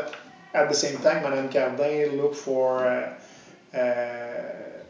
at 0.55 0.69
the 0.69 0.75
same 0.75 0.99
time, 0.99 1.23
Madame 1.23 1.49
Cardin 1.49 2.17
looked 2.17 2.37
for 2.37 2.87
uh, 2.87 3.77
uh, 3.77 4.83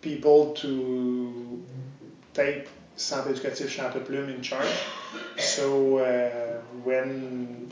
people 0.00 0.52
to 0.54 1.62
take 2.34 2.68
Centre 2.96 3.30
Éducatif 3.30 3.68
Chanteplume 3.68 4.34
in 4.34 4.42
charge. 4.42 4.68
So 5.38 5.98
uh, 5.98 6.60
when 6.84 7.70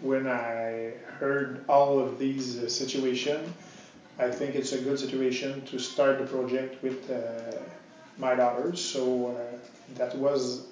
when 0.00 0.26
I 0.26 0.94
heard 1.18 1.64
all 1.68 2.00
of 2.00 2.18
these 2.18 2.58
uh, 2.58 2.68
situations, 2.68 3.48
I 4.18 4.30
think 4.30 4.56
it's 4.56 4.72
a 4.72 4.80
good 4.80 4.98
situation 4.98 5.62
to 5.66 5.78
start 5.78 6.18
the 6.18 6.26
project 6.26 6.82
with 6.82 7.08
uh, 7.08 7.58
my 8.18 8.34
daughters. 8.34 8.80
So 8.80 9.36
uh, 9.36 9.94
that 9.96 10.16
was 10.16 10.66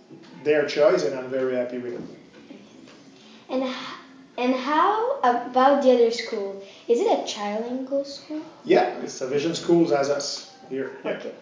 their 0.44 0.66
choice, 0.66 1.04
and 1.04 1.18
I'm 1.18 1.28
very 1.28 1.56
happy 1.56 1.78
with 1.78 1.94
it. 1.94 2.00
And, 3.48 3.64
and 4.38 4.54
how 4.54 5.18
about 5.18 5.82
the 5.82 5.92
other 5.92 6.10
school? 6.10 6.62
Is 6.88 7.00
it 7.00 7.06
a 7.06 7.22
trilingual 7.22 8.06
school? 8.06 8.42
Yeah, 8.64 9.02
it's 9.02 9.20
a 9.20 9.26
Vision 9.26 9.54
Schools 9.54 9.92
as 9.92 10.08
us 10.08 10.54
here. 10.68 10.92
Yeah. 11.04 11.12
Okay. 11.12 11.32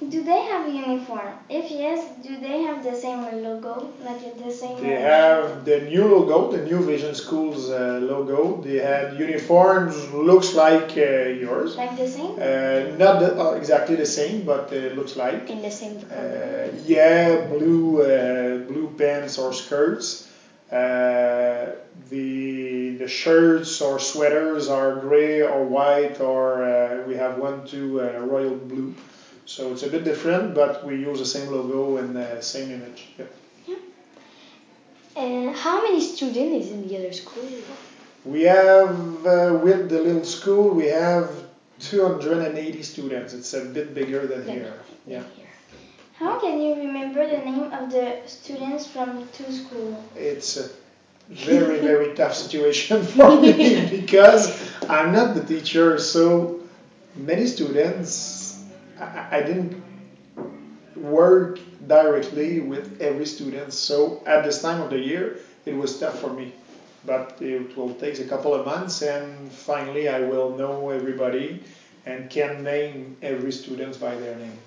Do 0.00 0.22
they 0.22 0.40
have 0.42 0.64
a 0.66 0.70
uniform? 0.70 1.32
If 1.48 1.70
yes, 1.72 2.04
do 2.22 2.38
they 2.38 2.62
have 2.62 2.84
the 2.84 2.94
same 2.94 3.20
logo, 3.42 3.90
like 4.00 4.20
the 4.38 4.50
same? 4.50 4.76
They 4.76 5.00
have 5.00 5.64
the 5.64 5.80
new 5.80 6.06
logo, 6.06 6.52
the 6.52 6.62
new 6.64 6.80
Vision 6.80 7.16
Schools 7.16 7.68
uh, 7.70 7.98
logo. 8.00 8.60
They 8.62 8.76
had 8.76 9.18
uniforms, 9.18 10.08
looks 10.12 10.54
like 10.54 10.96
uh, 10.96 11.34
yours. 11.44 11.76
Like 11.76 11.96
the 11.96 12.06
same? 12.06 12.30
Uh, 12.40 12.96
not 12.96 13.18
the, 13.18 13.36
uh, 13.40 13.50
exactly 13.54 13.96
the 13.96 14.06
same, 14.06 14.44
but 14.44 14.72
uh, 14.72 14.76
looks 14.98 15.16
like. 15.16 15.50
In 15.50 15.62
the 15.62 15.70
same 15.70 16.00
color? 16.00 16.70
Uh, 16.74 16.78
yeah, 16.84 17.46
blue 17.46 18.00
uh, 18.00 18.58
blue 18.68 18.94
pants 18.96 19.36
or 19.36 19.52
skirts. 19.52 20.28
Uh, 20.70 21.70
the 22.08 22.90
the 22.98 23.08
shirts 23.08 23.80
or 23.80 23.98
sweaters 23.98 24.68
are 24.68 24.94
gray 25.00 25.42
or 25.42 25.64
white, 25.64 26.20
or 26.20 26.62
uh, 26.62 27.02
we 27.04 27.16
have 27.16 27.36
one 27.38 27.66
too 27.66 28.00
uh, 28.00 28.20
royal 28.20 28.54
blue. 28.54 28.94
So 29.58 29.72
it's 29.72 29.82
a 29.82 29.90
bit 29.90 30.04
different, 30.04 30.54
but 30.54 30.86
we 30.86 30.94
use 30.94 31.18
the 31.18 31.26
same 31.26 31.50
logo 31.50 31.96
and 31.96 32.14
the 32.14 32.40
same 32.40 32.70
image. 32.70 33.08
Yeah. 33.18 33.24
yeah. 33.66 33.76
And 35.16 35.56
how 35.56 35.82
many 35.82 36.00
students 36.00 36.66
is 36.66 36.70
in 36.70 36.86
the 36.86 36.96
other 36.96 37.12
school? 37.12 37.42
We 38.24 38.42
have 38.42 38.94
uh, 39.26 39.58
with 39.60 39.90
the 39.90 40.00
little 40.00 40.22
school 40.22 40.70
we 40.70 40.86
have 40.86 41.28
280 41.80 42.82
students. 42.84 43.34
It's 43.34 43.52
a 43.52 43.64
bit 43.64 43.96
bigger 43.96 44.28
than 44.28 44.46
Than 44.46 44.54
here. 44.54 44.74
Yeah. 45.08 45.24
How 46.14 46.38
can 46.38 46.60
you 46.60 46.76
remember 46.76 47.26
the 47.26 47.38
name 47.38 47.72
of 47.72 47.90
the 47.90 48.22
students 48.26 48.86
from 48.86 49.28
two 49.32 49.50
schools? 49.50 49.96
it's 50.14 50.56
a 50.56 50.70
very 51.30 51.80
very 51.80 52.14
tough 52.20 52.34
situation 52.34 53.02
for 53.14 53.40
me 53.40 53.90
because 53.98 54.42
I'm 54.88 55.10
not 55.10 55.34
the 55.34 55.42
teacher 55.42 55.98
so 55.98 56.60
many 57.16 57.46
students 57.48 58.37
I, 58.98 59.38
I 59.38 59.40
didn't 59.40 59.74
work 60.96 61.60
directly 61.86 62.60
with 62.60 63.00
every 63.00 63.26
student 63.26 63.72
so 63.72 64.14
at 64.26 64.42
this 64.42 64.58
time 64.58 64.80
of 64.80 64.90
the 64.90 64.98
year 64.98 65.32
it 65.64 65.74
was 65.76 65.94
tough 65.98 66.14
for 66.14 66.30
me. 66.30 66.48
But 67.04 67.38
it 67.40 67.76
will 67.76 67.90
take 67.90 68.18
a 68.18 68.24
couple 68.24 68.54
of 68.54 68.64
months 68.64 69.02
and 69.02 69.52
finally 69.52 70.08
I 70.08 70.20
will 70.20 70.50
know 70.50 70.90
everybody 70.90 71.56
and 72.06 72.28
can 72.28 72.62
name 72.62 73.12
every 73.22 73.52
student 73.52 73.98
by 74.00 74.16
their 74.16 74.34
name. 74.34 74.58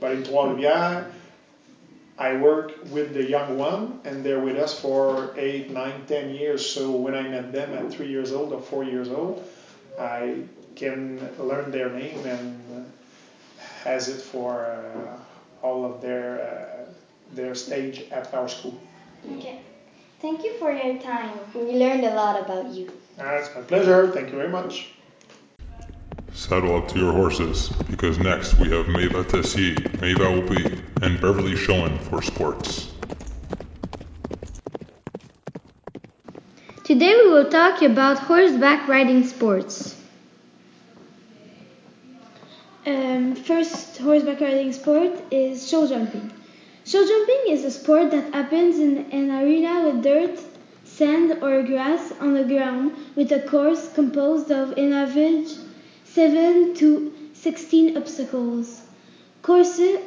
But 0.00 0.12
in 0.12 0.22
Trois-Rivières 0.22 1.04
I 2.18 2.32
work 2.32 2.72
with 2.90 3.12
the 3.12 3.22
young 3.24 3.56
one, 3.56 3.92
and 4.04 4.24
they're 4.24 4.38
with 4.38 4.56
us 4.56 4.72
for 4.72 5.28
eight, 5.36 5.68
nine, 5.68 6.02
ten 6.06 6.28
years. 6.28 6.62
So 6.62 6.90
when 6.90 7.14
I 7.14 7.22
met 7.24 7.52
them 7.52 7.74
at 7.74 7.88
three 7.88 8.06
years 8.08 8.32
old 8.32 8.52
or 8.52 8.58
four 8.58 8.82
years 8.84 9.08
old, 9.10 9.36
I 9.98 10.42
can 10.74 11.28
learn 11.38 11.70
their 11.70 11.88
name 11.88 12.24
and 12.26 12.62
has 13.86 14.08
it 14.08 14.20
for 14.20 14.66
uh, 14.66 15.66
all 15.66 15.84
of 15.84 16.02
their 16.02 16.28
uh, 16.42 16.90
their 17.38 17.54
stage 17.54 18.04
at 18.10 18.32
our 18.34 18.48
school. 18.48 18.74
Okay. 19.36 19.60
Thank 20.20 20.44
you 20.44 20.52
for 20.58 20.72
your 20.72 20.98
time. 20.98 21.38
We 21.54 21.72
learned 21.84 22.04
a 22.04 22.14
lot 22.14 22.40
about 22.40 22.66
you. 22.70 22.90
Uh, 23.18 23.38
it's 23.38 23.54
my 23.54 23.62
pleasure. 23.62 24.08
Thank 24.08 24.30
you 24.30 24.36
very 24.36 24.48
much. 24.48 24.88
Saddle 26.32 26.76
up 26.76 26.88
to 26.88 26.98
your 26.98 27.12
horses, 27.12 27.70
because 27.90 28.18
next 28.18 28.58
we 28.58 28.68
have 28.70 28.86
Maeva 28.86 29.22
Tessier, 29.24 29.76
Maeva 30.00 30.26
Opie, 30.38 30.82
and 31.02 31.20
Beverly 31.20 31.54
Schillen 31.54 31.98
for 32.08 32.20
sports. 32.22 32.92
Today 36.84 37.14
we 37.22 37.30
will 37.30 37.50
talk 37.50 37.82
about 37.82 38.18
horseback 38.18 38.86
riding 38.86 39.24
sports. 39.26 39.85
Um, 42.86 43.34
first 43.34 43.98
horseback 43.98 44.40
riding 44.40 44.72
sport 44.72 45.10
is 45.32 45.68
show 45.68 45.88
jumping. 45.88 46.30
Show 46.84 47.04
jumping 47.04 47.52
is 47.52 47.64
a 47.64 47.70
sport 47.72 48.12
that 48.12 48.32
happens 48.32 48.78
in 48.78 49.10
an 49.10 49.28
arena 49.32 49.88
with 49.88 50.04
dirt, 50.04 50.38
sand, 50.84 51.42
or 51.42 51.64
grass 51.64 52.12
on 52.20 52.34
the 52.34 52.44
ground 52.44 52.94
with 53.16 53.32
a 53.32 53.40
course 53.40 53.92
composed 53.92 54.52
of 54.52 54.78
an 54.78 54.92
average 54.92 55.48
7 56.04 56.74
to 56.74 57.12
16 57.32 57.96
obstacles. 57.96 58.82
Courses, 59.42 59.98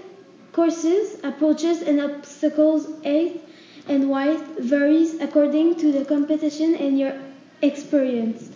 courses, 0.54 1.20
approaches, 1.22 1.82
and 1.82 2.00
obstacles 2.00 2.88
height 3.04 3.44
and 3.89 4.10
width 4.10 4.58
varies 4.58 5.20
according 5.20 5.76
to 5.76 5.92
the 5.92 6.06
competition 6.06 6.76
and 6.76 6.98
your 6.98 7.13
experience. 7.62 8.52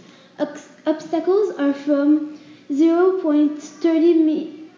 Obstacles 0.86 1.58
are 1.58 1.74
from 1.74 2.40
0.30 2.70 4.26
me- 4.26 4.70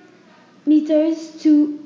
meters 0.65 1.41
to 1.41 1.79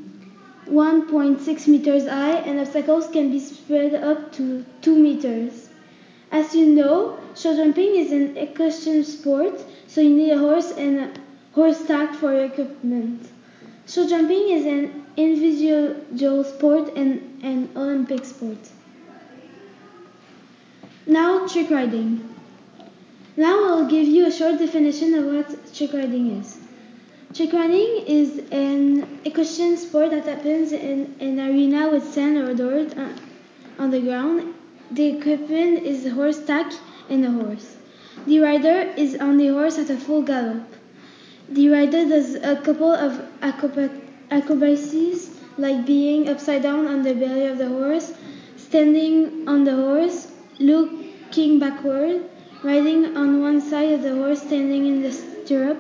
1.6 0.68 1.68
meters 1.68 2.08
high, 2.08 2.38
and 2.38 2.60
obstacles 2.60 3.08
can 3.08 3.32
be 3.32 3.40
spread 3.40 3.96
up 3.96 4.32
to 4.34 4.64
2 4.82 4.96
meters. 4.96 5.70
As 6.32 6.54
you 6.54 6.68
know, 6.68 7.18
show 7.36 7.56
jumping 7.56 7.96
is 7.96 8.12
an 8.12 8.38
equestrian 8.38 9.04
sport, 9.04 9.64
so 9.88 10.00
you 10.02 10.12
need 10.12 10.32
a 10.32 10.38
horse 10.38 10.72
and 10.72 11.00
a 11.00 11.12
horse 11.54 11.86
tack 11.88 12.14
for 12.14 12.32
your 12.32 12.46
equipment. 12.46 13.28
Show 13.88 14.08
jumping 14.08 14.50
is 14.50 14.66
an 14.66 15.06
individual 15.18 16.44
sport 16.44 16.96
and 16.96 17.40
an 17.44 17.70
Olympic 17.76 18.26
sport. 18.26 18.60
Now, 21.08 21.48
trick 21.48 21.72
riding. 21.72 22.39
Now 23.40 23.58
I'll 23.68 23.86
give 23.86 24.06
you 24.06 24.26
a 24.26 24.32
short 24.32 24.60
definition 24.60 25.14
of 25.14 25.24
what 25.34 25.74
trick 25.74 25.94
riding 25.94 26.42
is. 26.42 26.58
Trick 27.34 27.54
riding 27.54 28.04
is 28.06 28.42
an 28.52 29.22
equestrian 29.24 29.78
sport 29.78 30.12
that 30.12 30.26
happens 30.26 30.74
in 30.74 31.16
an 31.22 31.40
arena 31.40 31.88
with 31.90 32.04
sand 32.04 32.36
or 32.38 32.54
dirt 32.54 32.98
uh, 32.98 33.14
on 33.78 33.92
the 33.92 34.02
ground. 34.02 34.54
The 34.92 35.06
equipment 35.16 35.84
is 35.84 36.06
a 36.06 36.10
horse 36.10 36.44
tack 36.44 36.74
and 37.10 37.24
a 37.24 37.32
horse. 37.32 37.78
The 38.28 38.40
rider 38.42 38.92
is 38.98 39.16
on 39.16 39.38
the 39.38 39.48
horse 39.48 39.78
at 39.78 39.90
a 39.90 39.96
full 39.96 40.22
gallop. 40.22 40.68
The 41.48 41.70
rider 41.70 42.10
does 42.10 42.36
a 42.36 42.58
couple 42.58 42.92
of 42.92 43.22
acrobacies 43.42 45.30
like 45.58 45.86
being 45.86 46.28
upside 46.28 46.64
down 46.64 46.88
on 46.88 47.04
the 47.04 47.14
belly 47.14 47.46
of 47.46 47.58
the 47.58 47.70
horse, 47.70 48.12
standing 48.58 49.48
on 49.48 49.64
the 49.64 49.76
horse, 49.76 50.30
looking 50.60 51.58
backward, 51.58 52.26
riding 52.64 53.16
on 53.16 53.42
one 53.42 53.62
side 53.62 53.92
of 53.94 54.02
the 54.02 54.16
horse, 54.16 54.42
standing 54.42 54.86
in 54.86 55.02
the 55.02 55.12
stirrup, 55.12 55.78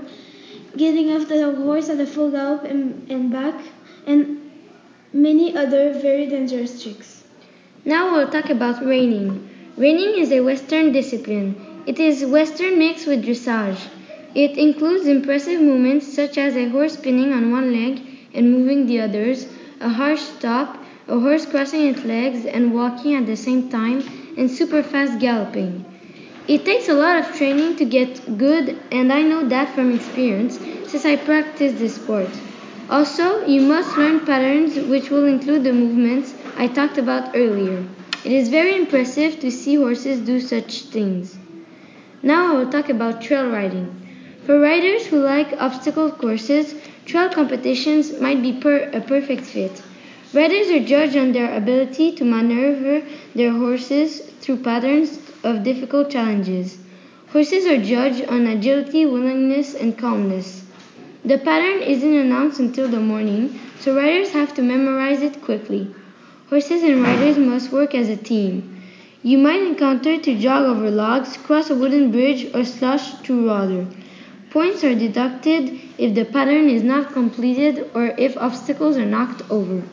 getting 0.78 1.12
off 1.12 1.28
the 1.28 1.56
horse 1.56 1.89
at 1.89 2.00
a 2.00 2.06
full 2.06 2.32
gallop 2.32 2.63
and, 2.63 3.10
and 3.12 3.32
back, 3.32 3.56
and 4.08 4.52
many 5.12 5.56
other 5.56 5.94
very 5.94 6.26
dangerous 6.28 6.82
tricks. 6.82 7.24
Now 7.86 8.12
we'll 8.12 8.30
talk 8.30 8.50
about 8.50 8.86
reining. 8.86 9.50
Reining 9.78 10.20
is 10.20 10.32
a 10.32 10.42
Western 10.42 10.92
discipline. 10.92 11.84
It 11.86 12.00
is 12.00 12.26
Western 12.26 12.78
mixed 12.78 13.08
with 13.08 13.26
dressage. 13.26 13.80
It 14.36 14.58
includes 14.58 15.08
impressive 15.08 15.60
movements 15.60 16.13
such 16.13 16.38
as 16.38 16.56
a 16.56 16.70
horse 16.70 16.94
spinning 16.94 17.34
on 17.34 17.52
one 17.52 17.74
leg 17.74 18.02
and 18.34 18.52
moving 18.52 18.86
the 18.86 19.02
others, 19.02 19.48
a 19.82 19.89
harsh 19.89 20.22
stop, 20.22 20.78
a 21.08 21.20
horse 21.20 21.46
crossing 21.46 21.88
its 21.88 22.04
legs 22.04 22.46
and 22.46 22.74
walking 22.74 23.15
at 23.15 23.26
the 23.26 23.36
same 23.36 23.70
time, 23.70 24.04
and 24.38 24.52
super 24.52 24.84
fast 24.84 25.20
galloping. 25.20 25.84
It 26.50 26.66
takes 26.66 26.90
a 26.90 26.96
lot 26.96 27.20
of 27.20 27.36
training 27.38 27.76
to 27.76 27.86
get 27.86 28.40
good, 28.40 28.76
and 28.92 29.14
I 29.14 29.22
know 29.22 29.48
that 29.50 29.76
from 29.76 29.92
experience 29.94 30.58
since 30.88 31.06
I 31.06 31.16
practice 31.16 31.78
this 31.78 31.94
sport. 31.94 32.32
Also, 32.90 33.46
you 33.46 33.62
must 33.62 33.96
learn 33.96 34.26
patterns 34.26 34.76
which 34.76 35.12
will 35.12 35.26
include 35.26 35.64
the 35.64 35.74
movements 35.74 36.34
I 36.58 36.66
talked 36.66 36.98
about 36.98 37.36
earlier. 37.36 37.86
It 38.26 38.32
is 38.32 38.50
very 38.50 38.76
impressive 38.76 39.40
to 39.42 39.52
see 39.52 39.76
horses 39.76 40.22
do 40.22 40.40
such 40.40 40.86
things. 40.86 41.38
Now 42.24 42.56
I 42.56 42.58
will 42.58 42.72
talk 42.72 42.90
about 42.90 43.22
trail 43.22 43.48
riding. 43.48 43.88
For 44.48 44.60
riders 44.60 45.06
who 45.06 45.20
like 45.20 45.54
obstacle 45.60 46.10
courses, 46.12 46.74
trail 47.06 47.30
competitions 47.30 48.20
might 48.20 48.42
be 48.42 48.54
per 48.54 48.90
a 48.92 49.02
perfect 49.02 49.44
fit. 49.44 49.84
Riders 50.34 50.72
are 50.72 50.84
judged 50.84 51.16
on 51.16 51.32
their 51.32 51.56
ability 51.56 52.14
to 52.14 52.26
maneuver 52.26 53.06
their 53.36 53.52
horses 53.52 54.22
through 54.42 54.64
patterns 54.64 55.20
of 55.43 55.63
difficult 55.63 56.10
challenges. 56.10 56.78
Horses 57.32 57.65
are 57.65 57.84
judged 57.84 58.25
on 58.25 58.47
agility, 58.47 59.06
willingness, 59.06 59.75
and 59.75 59.97
calmness. 59.97 60.63
The 61.23 61.38
pattern 61.38 61.82
isn't 61.82 62.15
announced 62.15 62.60
until 62.60 62.88
the 62.88 62.99
morning, 62.99 63.60
so 63.80 63.95
riders 63.95 64.32
have 64.32 64.54
to 64.56 64.62
memorize 64.62 65.21
it 65.21 65.41
quickly. 65.41 65.93
Horses 66.49 66.82
and 66.82 67.04
riders 67.04 67.38
must 67.38 67.71
work 67.71 67.93
as 67.93 68.10
a 68.10 68.17
team. 68.17 68.82
You 69.21 69.38
might 69.38 69.62
encounter 69.62 70.17
to 70.17 70.39
jog 70.39 70.65
over 70.65 70.89
logs, 70.89 71.38
cross 71.38 71.69
a 71.69 71.75
wooden 71.75 72.12
bridge, 72.12 72.49
or 72.56 72.63
slush 72.63 73.13
through 73.21 73.47
water. 73.47 73.86
Points 74.49 74.84
are 74.84 74.95
deducted 74.95 75.80
if 75.97 76.15
the 76.15 76.25
pattern 76.25 76.69
is 76.69 76.82
not 76.82 77.12
completed 77.12 77.91
or 77.93 78.15
if 78.17 78.36
obstacles 78.38 78.97
are 78.97 79.06
knocked 79.06 79.43
over. 79.52 79.84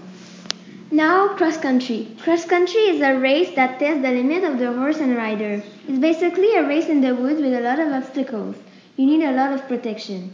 Now, 0.92 1.34
cross 1.34 1.56
country. 1.56 2.06
Cross 2.22 2.44
country 2.44 2.80
is 2.82 3.00
a 3.00 3.18
race 3.18 3.50
that 3.56 3.80
tests 3.80 4.02
the 4.02 4.12
limit 4.12 4.44
of 4.44 4.60
the 4.60 4.72
horse 4.72 4.98
and 4.98 5.16
rider. 5.16 5.60
It's 5.88 5.98
basically 5.98 6.54
a 6.54 6.64
race 6.64 6.88
in 6.88 7.00
the 7.00 7.12
woods 7.12 7.40
with 7.40 7.54
a 7.54 7.60
lot 7.60 7.80
of 7.80 7.92
obstacles. 7.92 8.54
You 8.96 9.06
need 9.06 9.24
a 9.24 9.32
lot 9.32 9.52
of 9.52 9.66
protection. 9.66 10.32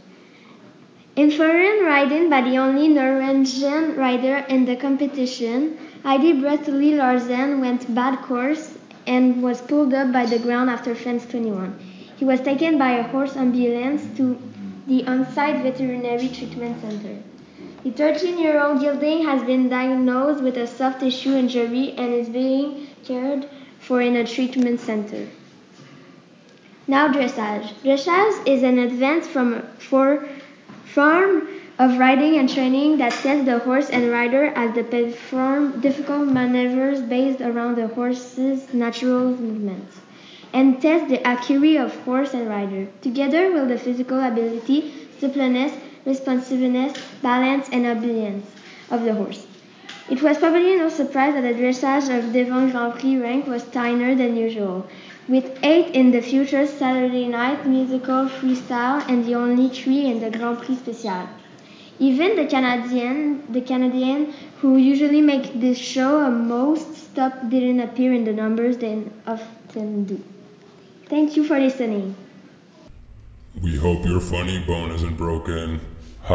In 1.15 1.31
foreign 1.31 1.83
riding 1.83 2.29
by 2.29 2.41
the 2.41 2.57
only 2.57 2.87
Norwegian 2.87 3.95
rider 3.95 4.45
in 4.47 4.65
the 4.65 4.75
competition, 4.75 5.75
Heidi 6.03 6.33
Bretteli 6.33 6.97
Larsen 6.97 7.59
went 7.59 7.93
bad 7.95 8.19
course 8.21 8.77
and 9.07 9.41
was 9.41 9.59
pulled 9.59 9.95
up 9.95 10.13
by 10.13 10.27
the 10.27 10.37
ground 10.37 10.69
after 10.69 10.93
fence 10.93 11.25
21. 11.25 11.79
He 12.15 12.25
was 12.25 12.41
taken 12.41 12.77
by 12.77 12.91
a 12.91 13.07
horse 13.07 13.35
ambulance 13.35 14.05
to 14.17 14.37
the 14.85 15.03
on-site 15.07 15.63
veterinary 15.63 16.27
treatment 16.27 16.79
center. 16.79 17.17
The 17.83 17.91
13-year-old 17.91 18.79
gelding 18.79 19.25
has 19.25 19.43
been 19.43 19.67
diagnosed 19.67 20.41
with 20.41 20.55
a 20.55 20.67
soft 20.67 21.01
tissue 21.01 21.35
injury 21.35 21.93
and 21.97 22.13
is 22.13 22.29
being 22.29 22.87
cared 23.03 23.49
for 23.79 24.01
in 24.01 24.15
a 24.15 24.25
treatment 24.25 24.79
center. 24.79 25.27
Now 26.87 27.09
dressage. 27.11 27.73
Dressage 27.83 28.47
is 28.47 28.63
an 28.63 28.79
advance 28.79 29.27
from 29.27 29.63
for 29.79 30.29
form 30.85 31.47
of 31.77 31.97
riding 31.97 32.37
and 32.37 32.47
training 32.47 32.99
that 32.99 33.11
tests 33.11 33.45
the 33.45 33.59
horse 33.59 33.89
and 33.89 34.09
rider 34.09 34.45
as 34.55 34.73
they 34.75 34.83
perform 34.83 35.81
difficult 35.81 36.27
maneuvers 36.27 37.01
based 37.01 37.41
around 37.41 37.75
the 37.75 37.87
horse's 37.87 38.73
natural 38.73 39.25
movements 39.31 39.99
and 40.53 40.81
test 40.81 41.09
the 41.09 41.25
accuracy 41.27 41.77
of 41.77 41.93
horse 42.05 42.33
and 42.33 42.47
rider, 42.47 42.87
together 43.01 43.51
with 43.51 43.67
the 43.67 43.77
physical 43.77 44.21
ability, 44.21 44.93
suppleness, 45.19 45.73
responsiveness, 46.05 46.93
balance, 47.21 47.69
and 47.71 47.85
obedience 47.85 48.45
of 48.91 49.03
the 49.03 49.13
horse. 49.13 49.45
It 50.09 50.21
was 50.21 50.37
probably 50.37 50.75
no 50.75 50.89
surprise 50.89 51.33
that 51.33 51.41
the 51.41 51.53
dressage 51.53 52.09
of 52.15 52.33
Devon 52.33 52.71
Grand 52.71 52.99
Prix 52.99 53.17
rank 53.17 53.47
was 53.47 53.63
thinner 53.63 54.15
than 54.15 54.35
usual, 54.35 54.85
with 55.29 55.57
eight 55.63 55.95
in 55.95 56.11
the 56.11 56.21
future 56.21 56.67
Saturday 56.67 57.27
night 57.27 57.65
musical 57.65 58.25
freestyle 58.25 59.01
and 59.07 59.25
the 59.25 59.35
only 59.35 59.69
three 59.69 60.05
in 60.05 60.19
the 60.19 60.29
Grand 60.29 60.59
Prix 60.59 60.75
Special. 60.75 61.29
Even 61.99 62.35
the 62.35 62.45
Canadian, 62.45 63.41
the 63.53 63.61
Canadian 63.61 64.33
who 64.59 64.75
usually 64.77 65.21
make 65.21 65.59
this 65.61 65.77
show 65.77 66.19
a 66.19 66.29
most 66.29 66.95
stop 66.95 67.49
didn't 67.49 67.79
appear 67.79 68.13
in 68.13 68.25
the 68.25 68.33
numbers 68.33 68.77
they 68.77 69.03
often 69.25 70.03
do. 70.03 70.21
Thank 71.05 71.37
you 71.37 71.45
for 71.45 71.59
listening. 71.59 72.15
We 73.61 73.77
hope 73.77 74.05
your 74.05 74.19
funny 74.19 74.59
bone 74.59 74.91
isn't 74.91 75.15
broken. 75.15 75.92
Up 76.25 76.31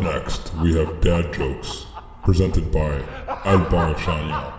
next, 0.00 0.54
we 0.54 0.74
have 0.76 1.02
dad 1.02 1.34
jokes, 1.34 1.84
presented 2.24 2.72
by 2.72 3.02
Alban 3.44 3.94
Chagnon, 3.96 4.52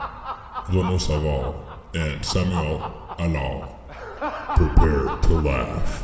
Renaud 0.69 0.99
Saval, 0.99 1.55
and 1.95 2.23
Samuel 2.23 2.83
Allard. 3.17 3.67
Prepare 4.55 5.17
to 5.23 5.33
laugh. 5.41 6.03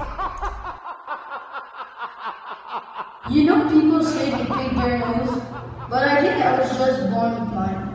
You 3.30 3.44
know 3.44 3.70
people 3.70 4.04
say 4.04 4.32
they 4.32 4.46
pick 4.46 4.76
their 4.78 4.98
nose, 4.98 5.44
but 5.92 6.08
I 6.08 6.22
think 6.22 6.44
I 6.44 6.60
was 6.60 6.76
just 6.76 7.08
born 7.12 7.40
with 7.40 7.54
mine. 7.54 7.86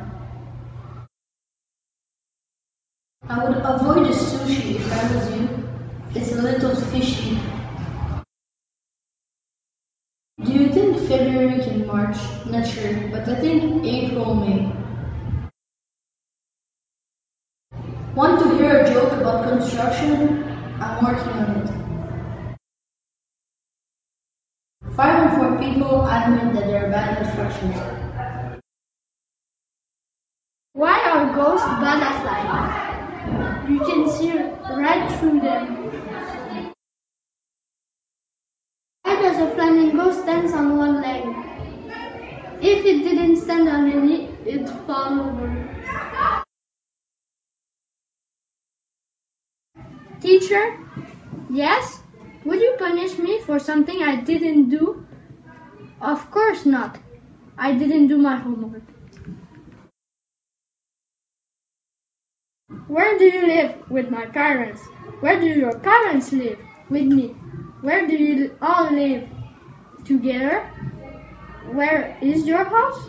I 3.28 3.44
would 3.44 3.56
avoid 3.56 4.06
the 4.06 4.10
sushi 4.10 4.76
if 4.76 4.92
I 4.92 5.16
was 5.16 5.34
you. 5.34 5.63
It's 6.16 6.30
a 6.30 6.40
little 6.40 6.76
fishy. 6.76 7.36
Do 10.44 10.52
you 10.52 10.68
think 10.72 10.96
February 11.08 11.60
can 11.64 11.84
March? 11.88 12.16
Not 12.46 12.68
sure, 12.68 12.94
but 13.10 13.28
I 13.28 13.34
think 13.40 13.84
April 13.84 14.36
may. 14.36 14.70
Want 18.14 18.38
to 18.42 18.56
hear 18.56 18.78
a 18.78 18.88
joke 18.88 19.10
about 19.10 19.48
construction? 19.48 20.44
I'm 20.80 21.04
working 21.04 21.32
on 21.32 21.50
it. 21.56 22.56
Five 24.94 25.18
and 25.18 25.36
four 25.36 25.58
people 25.58 26.06
admit 26.06 26.54
that 26.54 26.66
they're 26.68 26.90
bad 26.92 27.26
at. 27.26 28.60
Why 30.74 31.00
are 31.10 31.34
ghosts 31.34 31.66
bad? 31.66 32.04
You 33.68 33.78
can 33.80 34.10
see 34.10 34.30
right 34.30 35.10
through 35.18 35.40
them. 35.40 35.90
Why 39.02 39.22
does 39.22 39.38
a 39.38 39.54
flaming 39.54 39.96
ghost 39.96 40.20
stand 40.20 40.52
on 40.52 40.76
one 40.76 41.00
leg? 41.00 41.24
If 42.60 42.84
it 42.84 43.04
didn't 43.04 43.36
stand 43.36 43.68
on 43.68 43.90
any, 43.90 44.28
it'd 44.44 44.68
fall 44.86 45.18
over. 45.18 46.44
Teacher? 50.20 50.78
Yes? 51.48 52.00
Would 52.44 52.60
you 52.60 52.76
punish 52.78 53.18
me 53.18 53.40
for 53.40 53.58
something 53.58 54.02
I 54.02 54.16
didn't 54.16 54.68
do? 54.68 55.06
Of 56.02 56.30
course 56.30 56.66
not. 56.66 56.98
I 57.56 57.72
didn't 57.72 58.08
do 58.08 58.18
my 58.18 58.36
homework. 58.36 58.93
Where 62.86 63.18
do 63.18 63.24
you 63.24 63.46
live? 63.46 63.90
With 63.90 64.10
my 64.10 64.26
parents. 64.26 64.82
Where 65.20 65.40
do 65.40 65.46
your 65.46 65.78
parents 65.78 66.32
live? 66.32 66.58
With 66.90 67.06
me. 67.06 67.28
Where 67.80 68.06
do 68.06 68.14
you 68.14 68.56
all 68.60 68.92
live? 68.92 69.26
Together. 70.04 70.60
Where 71.72 72.18
is 72.20 72.46
your 72.46 72.64
house? 72.64 73.00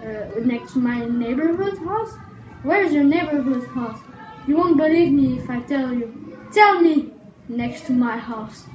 Uh, 0.00 0.40
next 0.44 0.74
to 0.74 0.78
my 0.78 1.04
neighborhood 1.06 1.78
house. 1.78 2.14
Where 2.62 2.84
is 2.84 2.92
your 2.92 3.02
neighborhood 3.02 3.66
house? 3.68 3.98
You 4.46 4.56
won't 4.56 4.76
believe 4.76 5.12
me 5.12 5.38
if 5.38 5.50
I 5.50 5.60
tell 5.60 5.92
you. 5.92 6.38
Tell 6.52 6.80
me. 6.80 7.10
Next 7.48 7.86
to 7.86 7.92
my 7.92 8.16
house. 8.16 8.66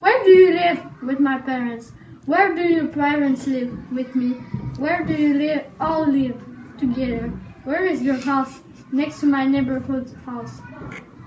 Where 0.00 0.22
do 0.24 0.30
you 0.30 0.52
live? 0.52 1.02
With 1.02 1.20
my 1.20 1.38
parents. 1.38 1.92
Where 2.26 2.54
do 2.54 2.62
your 2.62 2.88
parents 2.88 3.46
live? 3.46 3.72
With 3.92 4.14
me. 4.14 4.32
Where 4.76 5.04
do 5.06 5.14
you 5.14 5.34
live? 5.34 5.64
All 5.80 6.06
live 6.06 6.49
together. 6.80 7.28
Where 7.64 7.84
is 7.84 8.02
your 8.02 8.16
house? 8.16 8.60
Next 8.90 9.20
to 9.20 9.26
my 9.26 9.44
neighborhood's 9.44 10.14
house. 10.26 10.60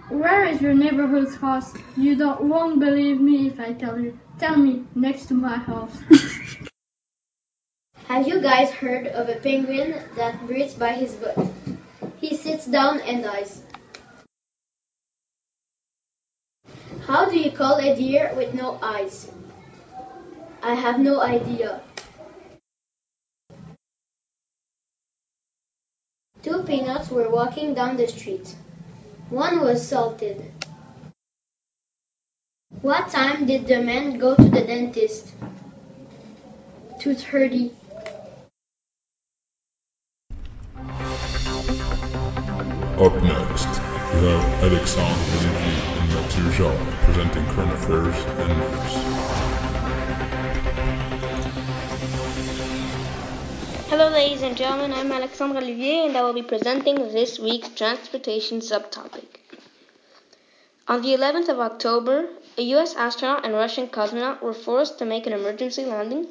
Where 0.10 0.44
is 0.44 0.62
your 0.62 0.74
neighborhood's 0.74 1.36
house? 1.36 1.74
You 1.96 2.16
don't 2.16 2.50
won't 2.50 2.80
believe 2.80 3.22
me 3.22 3.48
if 3.48 3.60
I 3.60 3.74
tell 3.74 4.00
you. 4.00 4.20
Tell 4.40 4.58
me. 4.58 4.84
Next 4.96 5.28
to 5.28 5.34
my 5.34 5.58
house. 5.58 5.96
Have 8.08 8.28
you 8.28 8.42
guys 8.42 8.70
heard 8.72 9.08
of 9.08 9.30
a 9.30 9.36
penguin 9.36 9.96
that 10.18 10.46
breathes 10.46 10.74
by 10.74 10.92
his 10.92 11.14
butt? 11.14 11.48
He 12.18 12.36
sits 12.36 12.66
down 12.66 13.00
and 13.02 13.24
dies. 13.24 13.62
How 17.08 17.30
do 17.30 17.40
you 17.40 17.52
call 17.52 17.78
a 17.78 17.96
deer 17.96 18.32
with 18.36 18.54
no 18.54 18.78
eyes? 18.82 19.32
I 20.62 20.74
have 20.74 21.00
no 21.00 21.22
idea. 21.22 21.82
Two 26.44 26.62
peanuts 26.64 27.10
were 27.10 27.30
walking 27.30 27.74
down 27.74 27.96
the 27.96 28.06
street. 28.06 28.54
One 29.30 29.62
was 29.62 29.88
salted. 29.88 30.52
What 32.82 33.08
time 33.10 33.46
did 33.46 33.66
the 33.66 33.82
man 33.82 34.18
go 34.18 34.36
to 34.36 34.44
the 34.44 34.60
dentist? 34.60 35.32
2.30. 37.00 37.72
Up 43.00 43.24
next, 43.24 43.70
we 44.12 44.28
have 44.28 44.64
Alexandre 44.64 45.48
and 45.48 46.14
Mathieu 46.14 46.52
Jacques 46.52 47.04
presenting 47.06 47.46
current 47.56 47.72
affairs 47.72 48.16
and 48.38 48.60
news. 48.60 49.53
Hello, 53.94 54.10
ladies 54.10 54.42
and 54.42 54.58
gentlemen. 54.58 54.92
I'm 54.92 55.12
Alexandre 55.12 55.60
Olivier, 55.60 56.08
and 56.08 56.18
I 56.18 56.24
will 56.24 56.34
be 56.34 56.42
presenting 56.42 56.96
this 56.96 57.38
week's 57.38 57.70
transportation 57.70 58.60
subtopic. 58.60 59.38
On 60.88 61.04
the 61.04 61.10
11th 61.10 61.50
of 61.50 61.60
October, 61.60 62.28
a 62.58 62.64
U.S. 62.74 62.96
astronaut 62.96 63.46
and 63.46 63.54
Russian 63.54 63.88
cosmonaut 63.88 64.42
were 64.42 64.56
forced 64.56 64.98
to 64.98 65.06
make 65.06 65.28
an 65.28 65.34
emergency 65.34 65.86
landing 65.86 66.26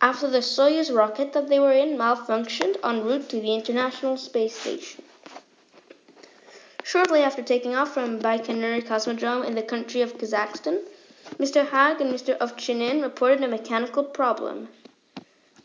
after 0.00 0.30
the 0.30 0.38
Soyuz 0.38 0.94
rocket 0.96 1.32
that 1.32 1.48
they 1.48 1.58
were 1.58 1.72
in 1.72 1.98
malfunctioned 1.98 2.76
en 2.84 3.02
route 3.02 3.28
to 3.30 3.40
the 3.40 3.56
International 3.56 4.16
Space 4.16 4.54
Station. 4.54 5.02
Shortly 6.84 7.24
after 7.24 7.42
taking 7.42 7.74
off 7.74 7.92
from 7.92 8.20
Baikonur 8.20 8.86
Cosmodrome 8.86 9.44
in 9.44 9.56
the 9.56 9.64
country 9.64 10.00
of 10.00 10.16
Kazakhstan, 10.16 10.78
Mr. 11.40 11.68
Hague 11.68 12.00
and 12.00 12.14
Mr. 12.14 12.38
Ovchinin 12.38 13.02
reported 13.02 13.42
a 13.42 13.48
mechanical 13.48 14.04
problem. 14.04 14.68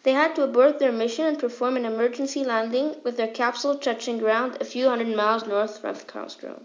They 0.05 0.11
had 0.11 0.35
to 0.35 0.43
abort 0.43 0.77
their 0.77 0.91
mission 0.91 1.25
and 1.25 1.39
perform 1.39 1.77
an 1.77 1.85
emergency 1.85 2.43
landing 2.43 2.95
with 3.03 3.17
their 3.17 3.27
capsule 3.27 3.75
touching 3.75 4.19
ground 4.19 4.55
a 4.61 4.65
few 4.65 4.87
hundred 4.87 5.07
miles 5.17 5.47
north 5.47 5.83
of 5.83 6.05
Cosmodrome. 6.05 6.63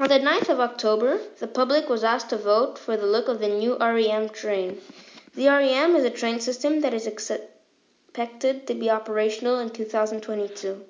On 0.00 0.08
the 0.08 0.18
9th 0.18 0.48
of 0.48 0.58
October, 0.58 1.20
the 1.38 1.46
public 1.46 1.88
was 1.88 2.02
asked 2.02 2.30
to 2.30 2.38
vote 2.38 2.76
for 2.76 2.96
the 2.96 3.06
look 3.06 3.28
of 3.28 3.38
the 3.38 3.48
new 3.48 3.76
REM 3.78 4.30
train. 4.30 4.80
The 5.36 5.46
REM 5.46 5.94
is 5.94 6.04
a 6.04 6.10
train 6.10 6.40
system 6.40 6.80
that 6.80 6.92
is 6.92 7.06
expected 7.06 8.66
to 8.66 8.74
be 8.74 8.90
operational 8.90 9.60
in 9.60 9.70
2022. 9.70 10.82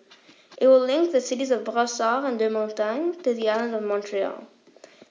It 0.57 0.67
will 0.67 0.81
link 0.81 1.13
the 1.13 1.21
cities 1.21 1.51
of 1.51 1.65
Brossard 1.65 2.25
and 2.25 2.39
Deux-Montagnes 2.39 3.23
to 3.23 3.35
the 3.35 3.51
island 3.51 3.75
of 3.75 3.83
Montreal. 3.83 4.47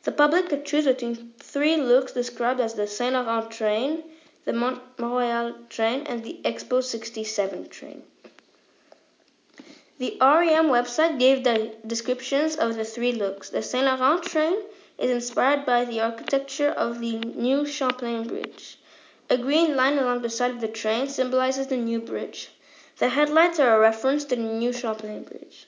The 0.02 0.14
public 0.14 0.50
could 0.50 0.66
choose 0.66 0.86
between 0.86 1.34
three 1.52 1.78
looks 1.78 2.12
described 2.12 2.60
as 2.60 2.76
the 2.76 2.86
Saint 2.86 3.14
Laurent 3.14 3.50
train, 3.50 4.04
the 4.46 4.54
Mont 4.54 4.82
Royal 5.00 5.56
train, 5.70 6.06
and 6.06 6.24
the 6.24 6.40
Expo 6.46 6.84
67 6.84 7.70
train. 7.70 8.04
The 9.98 10.18
REM 10.22 10.68
website 10.68 11.18
gave 11.18 11.44
the 11.44 11.76
descriptions 11.86 12.56
of 12.56 12.76
the 12.76 12.86
three 12.86 13.12
looks. 13.12 13.50
The 13.50 13.64
Saint 13.64 13.86
Laurent 13.86 14.24
train 14.24 14.56
is 14.98 15.10
inspired 15.10 15.66
by 15.66 15.86
the 15.86 16.02
architecture 16.02 16.70
of 16.70 17.00
the 17.00 17.18
new 17.18 17.66
Champlain 17.66 18.28
Bridge. 18.28 18.78
A 19.30 19.38
green 19.38 19.76
line 19.76 19.98
along 19.98 20.22
the 20.22 20.30
side 20.30 20.52
of 20.52 20.62
the 20.62 20.68
train 20.68 21.08
symbolizes 21.08 21.68
the 21.68 21.78
new 21.78 22.00
bridge. 22.00 22.50
The 23.00 23.10
headlights 23.10 23.60
are 23.60 23.76
a 23.76 23.80
reference 23.80 24.24
to 24.26 24.36
the 24.36 24.42
new 24.42 24.72
Champlain 24.72 25.24
Bridge. 25.24 25.68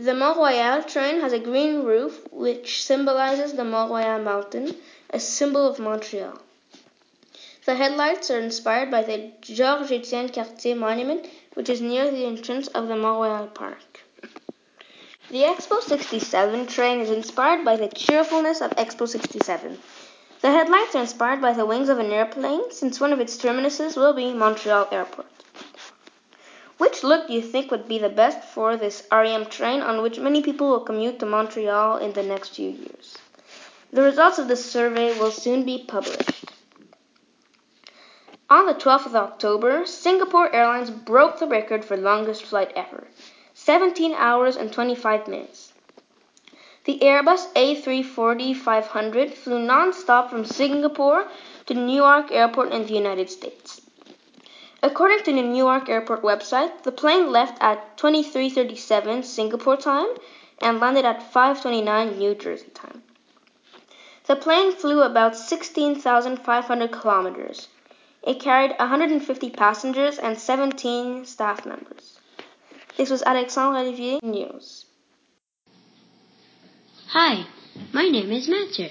The 0.00 0.14
Mont 0.14 0.36
Royal 0.36 0.84
train 0.84 1.22
has 1.22 1.32
a 1.32 1.40
green 1.40 1.82
roof 1.82 2.24
which 2.30 2.84
symbolizes 2.84 3.54
the 3.54 3.64
Mont 3.64 3.90
Royal 3.90 4.20
mountain, 4.20 4.76
a 5.10 5.18
symbol 5.18 5.66
of 5.66 5.80
Montreal. 5.80 6.38
The 7.64 7.74
headlights 7.74 8.30
are 8.30 8.38
inspired 8.38 8.92
by 8.92 9.02
the 9.02 9.32
Georges 9.40 9.90
Etienne 9.90 10.28
Cartier 10.28 10.76
monument, 10.76 11.26
which 11.54 11.68
is 11.68 11.80
near 11.80 12.12
the 12.12 12.26
entrance 12.26 12.68
of 12.68 12.86
the 12.86 12.94
Mont 12.94 13.18
Royal 13.18 13.48
Park. 13.48 14.04
The 15.30 15.42
Expo 15.42 15.82
67 15.82 16.68
train 16.68 17.00
is 17.00 17.10
inspired 17.10 17.64
by 17.64 17.74
the 17.74 17.88
cheerfulness 17.88 18.60
of 18.60 18.70
Expo 18.76 19.08
67. 19.08 19.78
The 20.42 20.52
headlights 20.52 20.94
are 20.94 21.00
inspired 21.00 21.40
by 21.40 21.54
the 21.54 21.66
wings 21.66 21.88
of 21.88 21.98
an 21.98 22.12
airplane, 22.12 22.70
since 22.70 23.00
one 23.00 23.12
of 23.12 23.18
its 23.18 23.36
terminuses 23.36 23.96
will 23.96 24.12
be 24.12 24.32
Montreal 24.32 24.86
Airport. 24.92 25.26
Which 26.78 27.04
look 27.04 27.26
do 27.26 27.34
you 27.34 27.42
think 27.42 27.70
would 27.70 27.86
be 27.86 27.98
the 27.98 28.08
best 28.08 28.42
for 28.42 28.76
this 28.76 29.06
REM 29.12 29.46
train 29.46 29.80
on 29.82 30.00
which 30.00 30.18
many 30.18 30.42
people 30.42 30.70
will 30.70 30.80
commute 30.80 31.18
to 31.18 31.26
Montreal 31.26 31.98
in 31.98 32.12
the 32.12 32.22
next 32.22 32.56
few 32.56 32.70
years? 32.70 33.18
The 33.92 34.02
results 34.02 34.38
of 34.38 34.48
the 34.48 34.56
survey 34.56 35.18
will 35.18 35.30
soon 35.30 35.64
be 35.64 35.84
published. 35.86 36.44
On 38.50 38.64
the 38.64 38.74
12th 38.74 39.06
of 39.06 39.16
October, 39.16 39.84
Singapore 39.84 40.54
Airlines 40.54 40.90
broke 40.90 41.38
the 41.38 41.46
record 41.46 41.84
for 41.84 41.96
longest 41.96 42.44
flight 42.44 42.72
ever 42.74 43.06
17 43.54 44.14
hours 44.14 44.56
and 44.56 44.72
25 44.72 45.28
minutes. 45.28 45.72
The 46.84 46.98
Airbus 47.00 47.52
A340 47.52 48.56
500 48.56 49.34
flew 49.34 49.58
non-stop 49.58 50.30
from 50.30 50.46
Singapore 50.46 51.28
to 51.66 51.74
Newark 51.74 52.32
Airport 52.32 52.72
in 52.72 52.86
the 52.86 52.94
United 52.94 53.28
States. 53.28 53.67
According 54.80 55.24
to 55.24 55.32
the 55.32 55.42
Newark 55.42 55.88
Airport 55.88 56.22
website, 56.22 56.84
the 56.84 56.92
plane 56.92 57.32
left 57.32 57.58
at 57.60 57.96
23:37 57.96 59.24
Singapore 59.24 59.76
time 59.76 60.06
and 60.60 60.78
landed 60.78 61.04
at 61.04 61.32
5:29 61.32 62.16
New 62.16 62.34
Jersey 62.36 62.70
time. 62.74 63.02
The 64.26 64.36
plane 64.36 64.72
flew 64.72 65.02
about 65.02 65.36
16,500 65.36 66.92
kilometers. 66.92 67.66
It 68.22 68.40
carried 68.40 68.76
150 68.78 69.50
passengers 69.50 70.18
and 70.18 70.38
17 70.38 71.24
staff 71.24 71.66
members. 71.66 72.20
This 72.96 73.10
was 73.10 73.22
Alexandre 73.22 73.80
Olivier 73.80 74.20
News. 74.22 74.84
Hi, 77.08 77.46
my 77.92 78.08
name 78.08 78.30
is 78.30 78.48
Mathieu. 78.48 78.90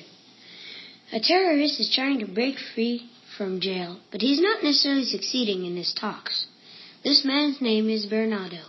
A 1.13 1.19
terrorist 1.21 1.79
is 1.79 1.93
trying 1.93 2.19
to 2.19 2.25
break 2.25 2.57
free 2.57 3.09
from 3.37 3.61
jail, 3.61 3.99
but 4.11 4.21
he's 4.21 4.41
not 4.41 4.63
necessarily 4.63 5.05
succeeding 5.05 5.65
in 5.65 5.75
his 5.75 5.93
talks. 5.93 6.47
This 7.03 7.23
man's 7.23 7.61
name 7.61 7.89
is 7.89 8.05
Bernardo. 8.05 8.63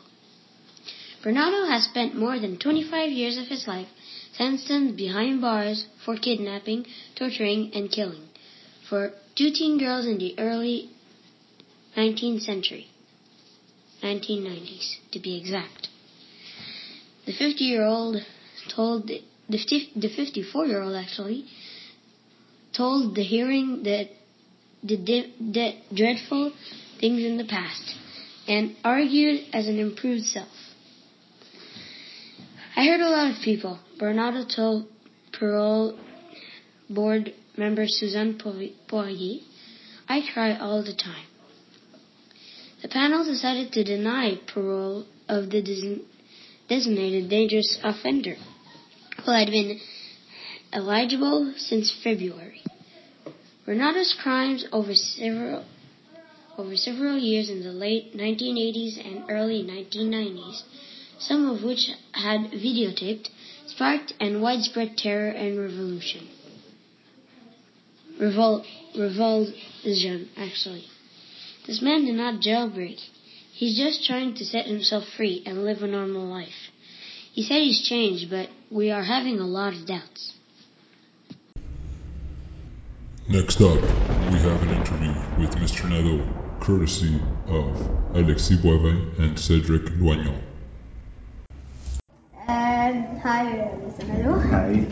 Bernardo 1.23 1.66
has 1.66 1.85
spent 1.85 2.14
more 2.14 2.39
than 2.39 2.59
25 2.59 3.11
years 3.11 3.39
of 3.39 3.47
his 3.47 3.66
life 3.66 3.89
sentenced 4.37 4.97
behind 4.97 5.41
bars 5.41 5.87
for 6.05 6.16
kidnapping, 6.16 6.87
torturing, 7.16 7.71
and 7.75 7.91
killing 7.91 8.29
for 8.89 9.12
two 9.37 9.51
teen 9.51 9.79
girls 9.79 10.07
in 10.07 10.19
the 10.19 10.39
early 10.39 10.91
19th 11.97 12.43
century. 12.43 12.87
1990s, 14.03 14.97
to 15.11 15.19
be 15.19 15.37
exact. 15.37 15.89
The 17.27 17.33
50 17.33 17.64
year 17.64 17.85
old 17.85 18.16
told 18.75 19.09
the 19.09 20.09
54 20.16 20.66
year 20.66 20.83
old 20.83 20.95
actually 20.95 21.47
told 22.73 23.16
the 23.16 23.25
hearing 23.25 23.83
that 23.83 24.09
the, 24.83 24.97
the 24.97 25.72
dreadful 25.95 26.53
things 27.01 27.22
in 27.22 27.37
the 27.37 27.45
past 27.45 27.95
and 28.47 28.76
argued 28.85 29.45
as 29.53 29.66
an 29.66 29.79
improved 29.79 30.24
self. 30.24 30.49
I 32.76 32.85
heard 32.85 33.01
a 33.01 33.09
lot 33.09 33.31
of 33.31 33.43
people. 33.43 33.79
Bernardo 33.99 34.45
told 34.45 34.87
parole 35.39 35.99
board 36.89 37.35
member 37.57 37.85
Suzanne 37.87 38.39
Poirier, 38.89 39.41
I 40.09 40.22
cry 40.33 40.57
all 40.57 40.83
the 40.83 40.95
time. 40.95 41.26
The 42.83 42.89
panel 42.89 43.24
decided 43.24 43.72
to 43.72 43.85
deny 43.85 44.39
parole 44.53 45.05
of 45.29 45.51
the 45.51 46.01
designated 46.68 47.29
dangerous 47.29 47.79
offender, 47.83 48.37
who 49.24 49.33
had 49.33 49.49
been 49.49 49.81
eligible 50.72 51.55
since 51.57 51.93
February. 52.05 52.62
Renado's 53.69 54.14
crimes 54.23 54.64
over 54.73 54.95
several 54.95 55.62
over 56.57 56.75
several 56.75 57.19
years 57.19 57.51
in 57.51 57.62
the 57.62 57.71
late 57.71 58.16
1980s 58.16 58.97
and 59.05 59.25
early 59.29 59.62
1990s, 59.62 60.62
some 61.19 61.47
of 61.51 61.62
which 61.62 61.91
had 62.12 62.51
videotaped, 62.51 63.29
sparked 63.66 64.14
an 64.21 64.41
widespread 64.41 64.97
terror 64.97 65.29
and 65.29 65.61
revolution. 65.61 66.29
Revol- 68.19 68.64
revulsion, 68.97 70.31
actually. 70.35 70.87
This 71.66 71.83
man 71.83 72.07
did 72.07 72.14
not 72.14 72.41
jailbreak. 72.41 72.99
He's 73.53 73.77
just 73.77 74.03
trying 74.07 74.35
to 74.37 74.47
set 74.47 74.64
himself 74.64 75.05
free 75.14 75.43
and 75.45 75.64
live 75.64 75.83
a 75.83 75.87
normal 75.87 76.25
life. 76.25 76.71
He 77.35 77.43
said 77.43 77.61
he's 77.61 77.87
changed, 77.87 78.31
but 78.31 78.49
we 78.71 78.91
are 78.91 79.05
having 79.05 79.39
a 79.39 79.47
lot 79.47 79.75
of 79.75 79.87
doubts. 79.87 80.38
Next 83.31 83.61
up, 83.61 83.79
we 84.33 84.39
have 84.39 84.62
an 84.62 84.70
interview 84.70 85.12
with 85.37 85.55
Mr. 85.57 85.87
Nadeau, 85.87 86.24
courtesy 86.61 87.20
of 87.47 87.76
Alexis 88.14 88.57
Boivin 88.57 89.18
and 89.18 89.39
Cedric 89.39 89.83
Loignon. 90.01 90.41
Um, 92.49 93.20
hi, 93.20 93.68
Mr. 93.85 94.09
Nadeau. 94.09 94.39
Hi. 94.49 94.87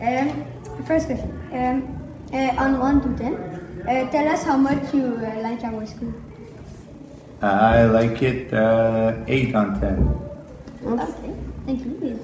Um, 0.00 0.46
first 0.86 1.08
question. 1.08 1.30
Um, 1.52 2.00
uh, 2.32 2.54
on 2.56 2.78
1 2.78 3.02
to 3.02 3.22
10, 3.22 3.34
uh, 3.34 4.10
tell 4.10 4.28
us 4.28 4.42
how 4.42 4.56
much 4.56 4.94
you 4.94 5.20
uh, 5.20 5.40
like 5.42 5.62
our 5.62 5.84
school. 5.84 6.14
I 7.42 7.84
like 7.84 8.22
it 8.22 8.50
uh, 8.54 9.22
8 9.28 9.54
on 9.54 9.78
10. 9.78 10.20
Okay, 10.86 11.34
thank 11.66 11.84
you. 11.84 12.18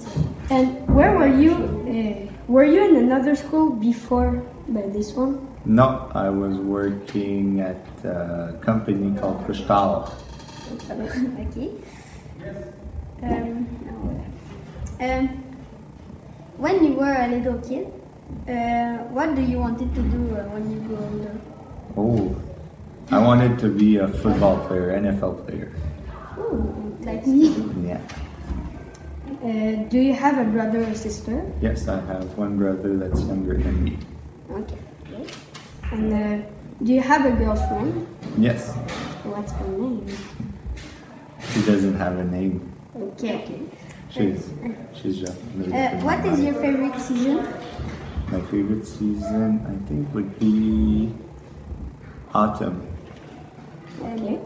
And 0.49 0.89
where 0.89 1.15
were 1.19 1.29
you? 1.29 1.53
Uh, 1.53 2.33
were 2.49 2.65
you 2.65 2.83
in 2.89 2.97
another 2.97 3.37
school 3.37 3.69
before 3.69 4.43
this 4.67 5.13
one? 5.13 5.50
No, 5.65 6.11
I 6.15 6.31
was 6.31 6.57
working 6.57 7.61
at 7.61 7.85
a 8.05 8.59
company 8.63 9.19
called 9.19 9.45
okay. 11.39 11.81
Um, 13.23 13.67
um, 15.01 15.67
when 16.57 16.85
you 16.85 16.95
were 16.95 17.15
a 17.15 17.29
little 17.29 17.61
kid, 17.61 17.93
uh, 18.49 19.05
what 19.13 19.35
do 19.35 19.43
you 19.43 19.59
wanted 19.59 19.95
to 19.95 20.03
do 20.03 20.35
uh, 20.35 20.45
when 20.49 20.71
you 20.71 20.81
grow 20.89 21.05
older? 21.05 21.41
Oh, 21.97 22.41
I 23.11 23.19
wanted 23.19 23.59
to 23.59 23.69
be 23.69 23.97
a 23.99 24.09
football 24.09 24.67
player, 24.67 24.93
NFL 24.93 25.47
player. 25.47 25.73
Ooh, 26.39 26.97
like 27.01 27.27
me. 27.27 27.49
Yeah. 27.87 28.01
Uh, 29.43 29.89
do 29.91 29.99
you 29.99 30.15
have 30.15 30.39
a 30.39 30.51
brother 30.51 30.85
or 30.85 30.95
sister? 30.95 31.53
Yes, 31.61 31.89
I 31.89 32.01
have 32.01 32.39
one 32.39 32.57
brother 32.57 32.97
that's 32.97 33.21
younger 33.23 33.59
than 33.59 33.85
me. 33.85 33.99
Okay. 34.51 34.79
And 35.93 36.13
uh, 36.13 36.47
do 36.83 36.93
you 36.93 37.01
have 37.01 37.27
a 37.27 37.33
girlfriend? 37.33 38.07
Yes. 38.39 38.75
What's 39.25 39.53
her 39.53 39.67
name? 39.67 40.17
She 41.53 41.63
doesn't 41.63 41.97
have 41.97 42.17
a 42.17 42.25
name. 42.25 42.73
Okay. 42.97 43.35
okay. 43.35 43.61
She's 44.11 44.53
she's 44.95 45.19
just. 45.19 45.39
Uh, 45.39 45.89
what 46.07 46.25
is 46.27 46.41
your 46.41 46.55
favorite 46.55 46.99
season? 47.01 47.37
My 48.31 48.41
favorite 48.43 48.87
season, 48.87 49.67
I 49.67 49.89
think, 49.89 50.15
would 50.15 50.39
be 50.39 51.13
autumn. 52.35 52.87
Okay. 54.01 54.39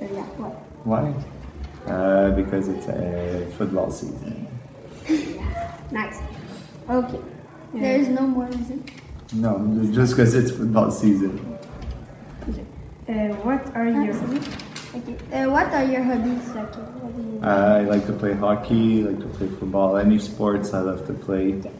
Yeah. 0.00 0.22
What? 0.38 0.52
Why? 0.84 1.14
Uh, 1.90 2.30
because 2.30 2.68
it's 2.68 2.86
a 2.88 3.52
football 3.58 3.90
season. 3.90 4.46
nice. 5.90 6.18
Okay. 6.88 7.20
Yeah. 7.74 7.80
There 7.80 8.00
is 8.00 8.08
no 8.08 8.22
more 8.22 8.46
reason. 8.46 8.84
No, 9.32 9.58
just 9.92 10.16
because 10.16 10.34
it's 10.34 10.52
football 10.52 10.90
season. 10.90 11.58
Uh, 13.08 13.34
what 13.42 13.64
are 13.76 13.88
your 13.88 14.14
okay. 14.14 15.16
Uh, 15.32 15.50
what 15.50 15.66
are 15.72 15.84
your 15.84 16.02
hobbies? 16.02 16.54
Like, 16.54 16.74
what 16.74 17.16
do 17.16 17.22
you? 17.22 17.40
Uh, 17.42 17.78
I 17.78 17.82
like 17.82 18.06
to 18.06 18.12
play 18.12 18.34
hockey. 18.34 19.02
I 19.02 19.10
like 19.10 19.20
to 19.20 19.26
play 19.26 19.48
football. 19.48 19.96
Any 19.96 20.18
sports, 20.18 20.74
I 20.74 20.80
love 20.80 21.06
to 21.06 21.12
play. 21.12 21.54
Okay. 21.54 21.72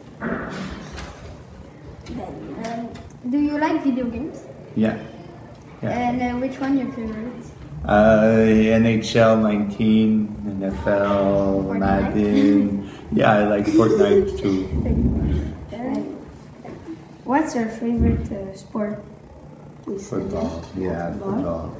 Then, 2.09 2.65
um, 2.65 3.31
do 3.31 3.39
you 3.39 3.57
like 3.57 3.83
video 3.83 4.05
games? 4.05 4.39
Yeah. 4.75 4.97
yeah. 5.83 5.89
And 5.89 6.21
uh, 6.21 6.39
which 6.39 6.59
one 6.59 6.77
your 6.77 6.91
favorite? 6.91 7.33
Uh, 7.83 8.47
NHL 8.79 9.41
19, 9.41 10.61
NFL, 10.61 11.63
Fortnite. 11.65 11.79
Madden. 11.79 12.91
yeah, 13.11 13.31
I 13.31 13.43
like 13.45 13.65
Fortnite 13.65 14.39
too. 14.39 15.53
What's 17.27 17.55
your 17.55 17.67
favorite 17.67 18.31
uh, 18.31 18.55
sport? 18.55 19.03
Football. 19.83 20.63
Yeah, 20.77 21.11
football. 21.11 21.75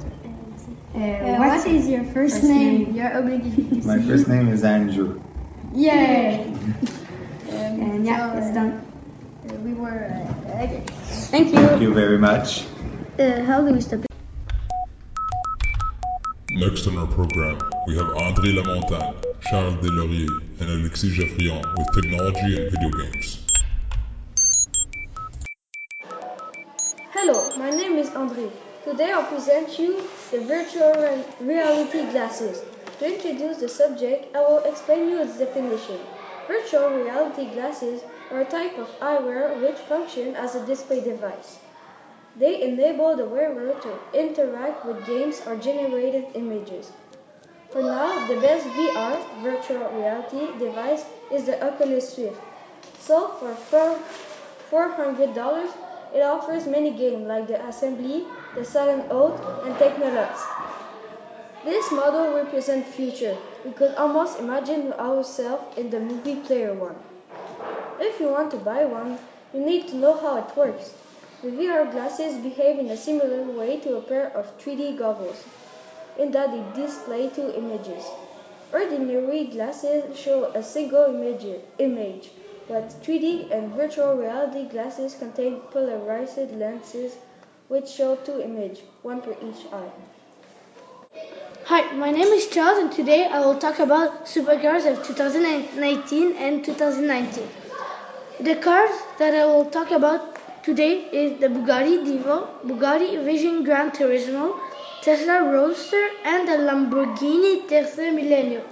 Uh, 0.94 1.36
what 1.40 1.66
is 1.66 1.88
your 1.88 2.04
first, 2.04 2.36
first 2.36 2.44
name? 2.44 2.84
name? 2.84 2.94
You're 2.94 3.16
obligated 3.16 3.82
to 3.82 3.86
My 3.88 3.98
first 3.98 4.28
name 4.28 4.48
is 4.48 4.62
Andrew. 4.62 5.22
Yay! 5.72 6.52
um, 6.52 6.84
and 7.48 8.04
yeah, 8.04 8.30
so, 8.30 8.38
it's 8.38 8.54
done. 8.54 8.84
Uh, 9.48 9.54
we 9.64 9.72
were 9.72 10.12
uh, 10.12 10.64
okay. 10.64 10.84
Thank 11.32 11.48
you. 11.48 11.54
Thank 11.54 11.80
you 11.80 11.94
very 11.94 12.18
much. 12.18 12.66
Uh, 13.18 13.42
how 13.44 13.64
do 13.64 13.72
we 13.72 13.80
stop? 13.80 14.04
Next 16.50 16.86
on 16.86 16.98
our 16.98 17.06
program, 17.06 17.58
we 17.86 17.96
have 17.96 18.08
André 18.20 18.52
Lamontagne, 18.52 19.16
Charles 19.48 19.76
Delaurier, 19.76 20.28
and 20.60 20.68
Alexis 20.68 21.16
Geoffrion 21.16 21.64
with 21.78 21.88
technology 21.94 22.60
and 22.60 22.70
video 22.70 22.90
games. 22.90 23.47
Hello, 27.20 27.50
my 27.56 27.68
name 27.68 27.98
is 27.98 28.10
André. 28.10 28.48
Today 28.84 29.10
I'll 29.10 29.24
present 29.24 29.76
you 29.76 30.08
the 30.30 30.38
virtual 30.38 30.94
reality 31.40 32.08
glasses. 32.12 32.62
To 33.00 33.12
introduce 33.12 33.56
the 33.56 33.68
subject, 33.68 34.36
I 34.36 34.42
will 34.42 34.58
explain 34.58 35.08
you 35.08 35.20
its 35.22 35.36
definition. 35.36 35.98
Virtual 36.46 36.90
reality 36.90 37.46
glasses 37.46 38.02
are 38.30 38.42
a 38.42 38.44
type 38.44 38.78
of 38.78 38.86
eyewear 39.00 39.60
which 39.60 39.80
function 39.90 40.36
as 40.36 40.54
a 40.54 40.64
display 40.64 41.00
device. 41.00 41.58
They 42.36 42.62
enable 42.62 43.16
the 43.16 43.24
wearer 43.24 43.74
to 43.80 43.98
interact 44.16 44.86
with 44.86 45.04
games 45.04 45.42
or 45.44 45.56
generated 45.56 46.26
images. 46.34 46.92
For 47.72 47.82
now, 47.82 48.28
the 48.28 48.36
best 48.36 48.64
VR 48.64 49.18
virtual 49.42 49.90
reality 49.90 50.56
device 50.60 51.04
is 51.32 51.46
the 51.46 51.58
Oculus 51.66 52.16
Rift. 52.16 52.40
Sold 53.00 53.40
for 53.40 53.98
$400, 54.70 55.87
it 56.14 56.22
offers 56.22 56.66
many 56.66 56.90
games 56.90 57.26
like 57.26 57.46
the 57.46 57.64
Assembly, 57.66 58.24
the 58.54 58.64
Silent 58.64 59.04
Oath, 59.10 59.40
and 59.64 59.74
Technolust. 59.76 60.46
This 61.64 61.90
model 61.92 62.34
represents 62.34 62.94
future. 62.94 63.36
We 63.64 63.72
could 63.72 63.94
almost 63.96 64.38
imagine 64.38 64.92
ourselves 64.94 65.76
in 65.76 65.90
the 65.90 66.00
movie 66.00 66.36
Player 66.36 66.72
One. 66.72 66.96
If 68.00 68.20
you 68.20 68.28
want 68.28 68.50
to 68.52 68.56
buy 68.56 68.84
one, 68.84 69.18
you 69.52 69.60
need 69.60 69.88
to 69.88 69.96
know 69.96 70.14
how 70.16 70.36
it 70.38 70.56
works. 70.56 70.92
The 71.42 71.50
VR 71.50 71.90
glasses 71.90 72.36
behave 72.36 72.78
in 72.78 72.90
a 72.90 72.96
similar 72.96 73.42
way 73.42 73.78
to 73.80 73.96
a 73.96 74.00
pair 74.00 74.28
of 74.36 74.58
3D 74.58 74.98
goggles, 74.98 75.44
in 76.18 76.30
that 76.32 76.50
they 76.52 76.82
display 76.82 77.28
two 77.28 77.52
images. 77.54 78.04
Ordinary 78.72 79.46
glasses 79.46 80.18
show 80.18 80.44
a 80.54 80.62
single 80.62 81.06
image, 81.06 81.60
image, 81.78 82.30
but 82.68 82.88
3D 83.02 83.50
and 83.50 83.72
virtual 83.72 84.14
reality 84.14 84.68
glasses 84.68 85.14
contain 85.14 85.60
polarized 85.72 86.50
lenses 86.52 87.16
which 87.68 87.88
show 87.88 88.16
two 88.16 88.40
images, 88.40 88.82
one 89.02 89.20
for 89.22 89.32
each 89.32 89.66
eye. 89.72 89.90
Hi, 91.64 91.92
my 91.92 92.10
name 92.10 92.28
is 92.28 92.46
Charles 92.48 92.78
and 92.78 92.92
today 92.92 93.26
I 93.26 93.40
will 93.40 93.58
talk 93.58 93.78
about 93.78 94.26
supercars 94.26 94.90
of 94.90 95.04
2019 95.06 96.36
and 96.36 96.64
2019. 96.64 97.48
The 98.40 98.56
cars 98.56 98.90
that 99.18 99.34
I 99.34 99.44
will 99.46 99.66
talk 99.66 99.90
about 99.90 100.38
Today 100.68 101.08
is 101.12 101.40
the 101.40 101.46
Bugatti 101.46 102.04
Divo, 102.04 102.46
Bugatti 102.62 103.24
Vision 103.24 103.64
Gran 103.64 103.90
Turismo, 103.90 104.60
Tesla 105.00 105.42
Roadster, 105.50 106.08
and 106.26 106.46
the 106.46 106.58
Lamborghini 106.58 107.66
Terza 107.66 108.10
Millennio. 108.16 108.62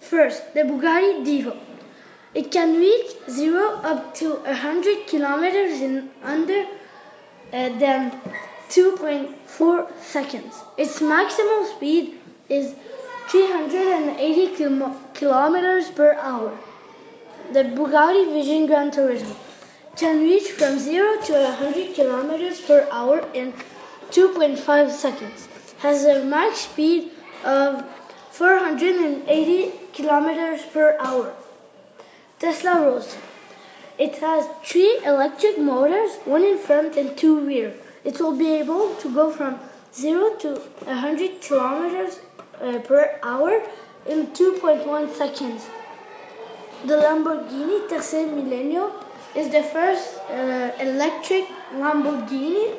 First, 0.00 0.54
the 0.54 0.60
Bugatti 0.60 1.22
Divo. 1.26 1.65
It 2.40 2.50
can 2.50 2.74
reach 2.78 3.12
0 3.30 3.66
up 3.90 4.14
to 4.16 4.34
100 4.34 5.06
kilometers 5.06 5.80
in 5.80 6.10
under 6.22 6.60
uh, 6.62 7.68
than 7.84 8.12
2.4 8.68 10.02
seconds. 10.02 10.62
Its 10.76 11.00
maximum 11.00 11.66
speed 11.74 12.18
is 12.48 12.74
380 13.28 14.56
kilometers 15.14 15.90
per 15.90 16.14
hour. 16.14 16.56
the 17.52 17.62
Bugatti 17.62 18.32
Vision 18.32 18.66
Gran 18.66 18.90
Turismo 18.90 19.36
can 19.96 20.20
reach 20.20 20.48
from 20.50 20.78
0 20.78 21.20
to 21.22 21.32
100 21.32 21.94
kilometers 21.94 22.60
per 22.60 22.86
hour 22.90 23.18
in 23.34 23.52
2.5 24.10 24.90
seconds. 24.90 25.48
Has 25.78 26.04
a 26.04 26.24
max 26.24 26.58
speed 26.60 27.10
of 27.44 27.84
480 28.32 29.72
kilometers 29.92 30.62
per 30.72 30.96
hour. 30.98 31.32
Tesla 32.38 32.80
Roadster. 32.82 33.18
It 33.98 34.16
has 34.18 34.46
three 34.62 35.00
electric 35.06 35.58
motors, 35.58 36.16
one 36.26 36.44
in 36.44 36.58
front 36.58 36.96
and 36.96 37.16
two 37.16 37.40
rear. 37.40 37.72
It 38.04 38.20
will 38.20 38.36
be 38.36 38.52
able 38.56 38.94
to 38.96 39.14
go 39.14 39.30
from 39.30 39.58
0 39.94 40.36
to 40.40 40.56
100 40.84 41.40
kilometers 41.40 42.20
uh, 42.60 42.78
per 42.80 43.18
hour 43.22 43.62
in 44.06 44.26
2.1 44.28 45.14
seconds. 45.14 45.66
The 46.84 46.96
Lamborghini 46.96 47.88
Terza 47.88 48.26
Millennio 48.26 48.92
is 49.34 49.48
the 49.50 49.62
first 49.62 50.18
uh, 50.28 50.72
electric 50.78 51.46
Lamborghini 51.72 52.78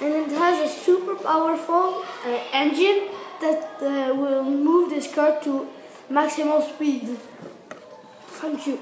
and 0.00 0.14
it 0.14 0.32
has 0.32 0.70
a 0.70 0.74
super 0.80 1.14
powerful 1.16 2.02
uh, 2.24 2.28
engine 2.54 3.08
that 3.42 3.82
uh, 3.82 4.14
will 4.14 4.44
move 4.44 4.88
this 4.88 5.12
car 5.14 5.38
to 5.42 5.68
maximum 6.08 6.62
speed. 6.62 7.18
Thank 8.40 8.66
you. 8.66 8.78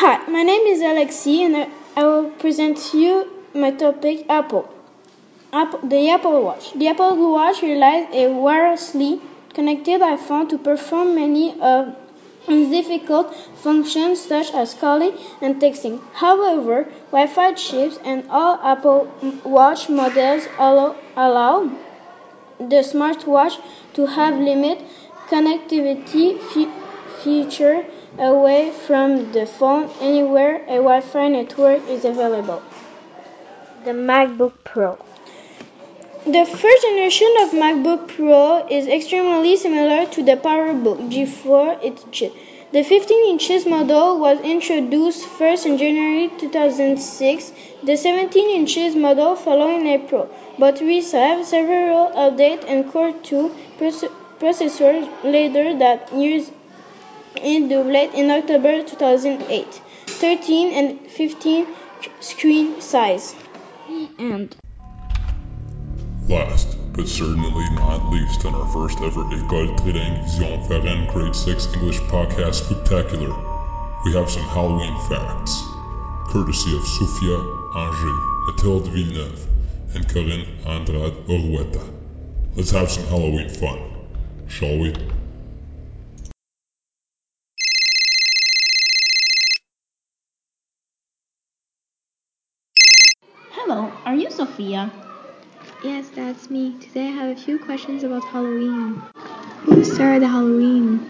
Hi, 0.00 0.24
my 0.28 0.44
name 0.44 0.64
is 0.68 0.80
Alexi 0.80 1.40
and 1.44 1.56
I, 1.96 2.04
will 2.04 2.30
present 2.42 2.78
you 2.94 3.14
my 3.52 3.72
topic 3.72 4.26
Apple. 4.28 4.72
Apple. 5.52 5.80
The 5.88 6.10
Apple 6.10 6.44
Watch. 6.44 6.72
The 6.74 6.86
Apple 6.86 7.32
Watch 7.32 7.62
relies 7.62 8.06
a 8.12 8.26
wirelessly 8.26 9.20
connected 9.54 10.00
iPhone 10.00 10.48
to 10.50 10.58
perform 10.58 11.16
many 11.16 11.60
of 11.60 11.96
difficult 12.46 13.34
functions 13.64 14.20
such 14.20 14.54
as 14.54 14.72
calling 14.74 15.18
and 15.40 15.60
texting. 15.60 16.00
However, 16.12 16.84
Wi-Fi 17.10 17.54
chips 17.54 17.98
and 18.04 18.30
all 18.30 18.56
Apple 18.62 19.12
Watch 19.42 19.88
models 19.88 20.46
allow, 20.60 20.94
allow 21.16 21.72
the 22.60 22.82
smartwatch 22.92 23.60
to 23.94 24.06
have 24.06 24.38
limited 24.38 24.86
connectivity 25.28 26.40
fe- 26.40 26.70
feature 27.24 27.84
away 28.16 28.70
from 28.70 29.32
the 29.32 29.44
phone 29.44 29.90
anywhere 30.00 30.62
a 30.64 30.76
Wi-Fi 30.76 31.28
network 31.28 31.86
is 31.88 32.04
available. 32.04 32.62
The 33.84 33.92
MacBook 33.92 34.52
Pro. 34.64 34.98
The 36.24 36.44
first 36.44 36.82
generation 36.82 37.32
of 37.42 37.50
MacBook 37.50 38.08
Pro 38.08 38.66
is 38.68 38.86
extremely 38.86 39.56
similar 39.56 40.06
to 40.06 40.22
the 40.22 40.36
PowerBook 40.36 41.10
G4 41.10 41.84
its 41.84 42.04
chip. 42.10 42.34
The 42.70 42.82
15 42.82 43.30
inches 43.30 43.64
model 43.64 44.18
was 44.18 44.40
introduced 44.40 45.24
first 45.24 45.64
in 45.64 45.78
January 45.78 46.30
2006, 46.38 47.52
the 47.82 47.96
17 47.96 48.50
inches 48.50 48.94
model 48.94 49.36
following 49.36 49.86
April, 49.86 50.28
but 50.58 50.80
received 50.80 51.46
several 51.46 52.10
updates 52.10 52.64
and 52.68 52.90
Core 52.92 53.12
2 53.22 53.54
processors 54.38 55.08
later 55.24 55.78
that 55.78 56.12
year 56.12 56.42
in 57.36 57.68
doubled 57.68 58.14
in 58.14 58.30
October 58.30 58.82
2008. 58.82 59.80
13 60.06 60.72
and 60.72 61.10
15 61.10 61.66
screen 62.20 62.80
size. 62.80 63.34
And 64.18 64.54
Last, 66.28 66.76
but 66.92 67.08
certainly 67.08 67.70
not 67.70 68.10
least, 68.10 68.44
on 68.44 68.54
our 68.54 68.68
first 68.68 68.98
ever 69.00 69.24
École 69.24 69.78
Trilingue 69.78 70.24
Vision 70.24 70.60
Varennes 70.68 71.10
Grade 71.10 71.34
6 71.34 71.74
English 71.74 72.00
Podcast 72.00 72.64
Spectacular, 72.64 73.34
we 74.04 74.12
have 74.12 74.28
some 74.28 74.42
Halloween 74.42 74.94
facts, 75.08 75.62
courtesy 76.28 76.76
of 76.76 76.84
Sophia 76.84 77.38
Anger, 77.74 78.16
Mathilde 78.46 78.88
Villeneuve, 78.88 79.46
and 79.94 80.06
Corinne 80.06 80.46
Andrade 80.66 81.14
Orueta. 81.28 81.82
Let's 82.56 82.72
have 82.72 82.90
some 82.90 83.06
Halloween 83.06 83.48
fun, 83.48 83.80
shall 84.48 84.76
we? 84.76 84.94
Sophia? 94.58 94.90
Yes, 95.84 96.08
that's 96.16 96.50
me. 96.50 96.76
Today 96.80 97.06
I 97.06 97.10
have 97.12 97.38
a 97.38 97.40
few 97.40 97.60
questions 97.60 98.02
about 98.02 98.24
Halloween. 98.24 99.00
Who 99.66 99.84
started 99.84 100.26
Halloween? 100.26 101.08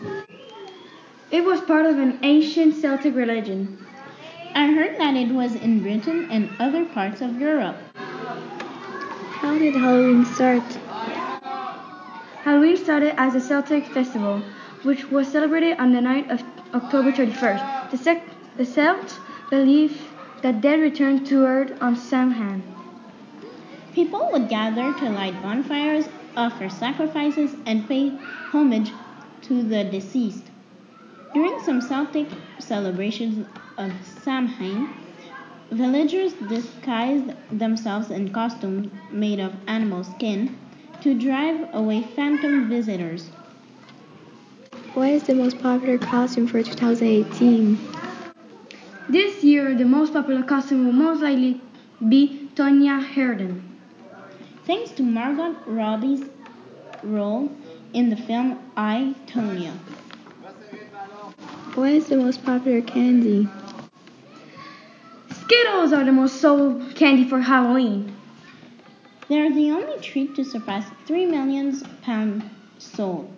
It 1.31 1.43
was 1.43 1.63
part 1.63 1.87
of 1.87 1.97
an 1.99 2.19
ancient 2.23 2.75
Celtic 2.75 3.15
religion. 3.15 3.79
I 4.55 4.67
heard 4.67 4.99
that 4.99 5.17
it 5.17 5.33
was 5.33 5.55
in 5.55 5.81
Britain 5.81 6.29
and 6.31 6.51
other 6.61 6.85
parts 6.85 7.23
of 7.23 7.41
Europe. 7.41 7.79
How 9.41 9.57
did 9.59 9.75
Halloween 9.75 10.27
start? 10.27 10.63
Halloween 12.45 12.77
started 12.77 13.19
as 13.19 13.35
a 13.35 13.41
Celtic 13.41 13.87
festival, 13.87 14.43
which 14.83 15.11
was 15.11 15.27
celebrated 15.27 15.79
on 15.79 15.95
the 15.95 16.03
night 16.03 16.31
of 16.31 16.43
October 16.75 17.13
31st. 17.13 17.93
The, 17.93 17.97
sec- 17.97 18.29
the 18.59 18.67
Celts 18.67 19.19
believed 19.49 19.99
that 20.43 20.61
dead 20.61 20.81
returned 20.81 21.27
to 21.29 21.47
earth 21.47 21.73
on 21.81 21.97
Samhain. 21.97 22.78
People 23.99 24.29
would 24.31 24.49
gather 24.49 24.93
to 24.93 25.11
light 25.11 25.43
bonfires, 25.43 26.09
offer 26.37 26.69
sacrifices, 26.69 27.57
and 27.67 27.89
pay 27.89 28.11
homage 28.53 28.93
to 29.43 29.65
the 29.65 29.83
deceased. 29.83 30.45
During 31.35 31.59
some 31.65 31.81
Celtic 31.81 32.29
celebrations 32.61 33.45
of 33.77 33.91
Samhain, 34.23 34.89
villagers 35.73 36.33
disguised 36.49 37.33
themselves 37.51 38.13
in 38.13 38.33
costumes 38.33 38.89
made 39.11 39.41
of 39.41 39.53
animal 39.67 40.05
skin 40.05 40.57
to 41.01 41.19
drive 41.19 41.75
away 41.75 42.03
phantom 42.03 42.69
visitors. 42.69 43.31
What 44.95 45.09
is 45.09 45.25
the 45.25 45.35
most 45.35 45.59
popular 45.59 45.99
costume 45.99 46.47
for 46.47 46.63
2018? 46.63 47.77
This 49.09 49.43
year, 49.43 49.75
the 49.75 49.85
most 49.85 50.13
popular 50.13 50.45
costume 50.45 50.87
will 50.87 50.93
most 50.93 51.21
likely 51.21 51.61
be 52.09 52.49
Tonya 52.55 53.05
Harding. 53.05 53.65
Thanks 54.69 54.93
to 54.93 55.03
Margot 55.03 55.57
Robbie's 55.65 56.23
role 57.03 57.51
in 57.95 58.11
the 58.11 58.17
film 58.17 58.59
I, 58.77 59.15
Tonya. 59.27 59.73
What 61.75 61.93
is 61.93 62.09
the 62.09 62.19
most 62.19 62.45
popular 62.45 62.83
candy? 62.83 63.49
Skittles 65.31 65.95
are 65.95 66.05
the 66.05 66.13
most 66.13 66.43
sold 66.43 66.95
candy 66.97 67.27
for 67.27 67.41
Halloween. 67.41 68.15
They 69.31 69.41
are 69.41 69.51
the 69.51 69.71
only 69.71 69.99
treat 70.03 70.37
to 70.37 70.45
surpass 70.45 70.85
3 71.07 71.25
million 71.25 71.81
pounds 72.03 72.45
sold, 72.77 73.33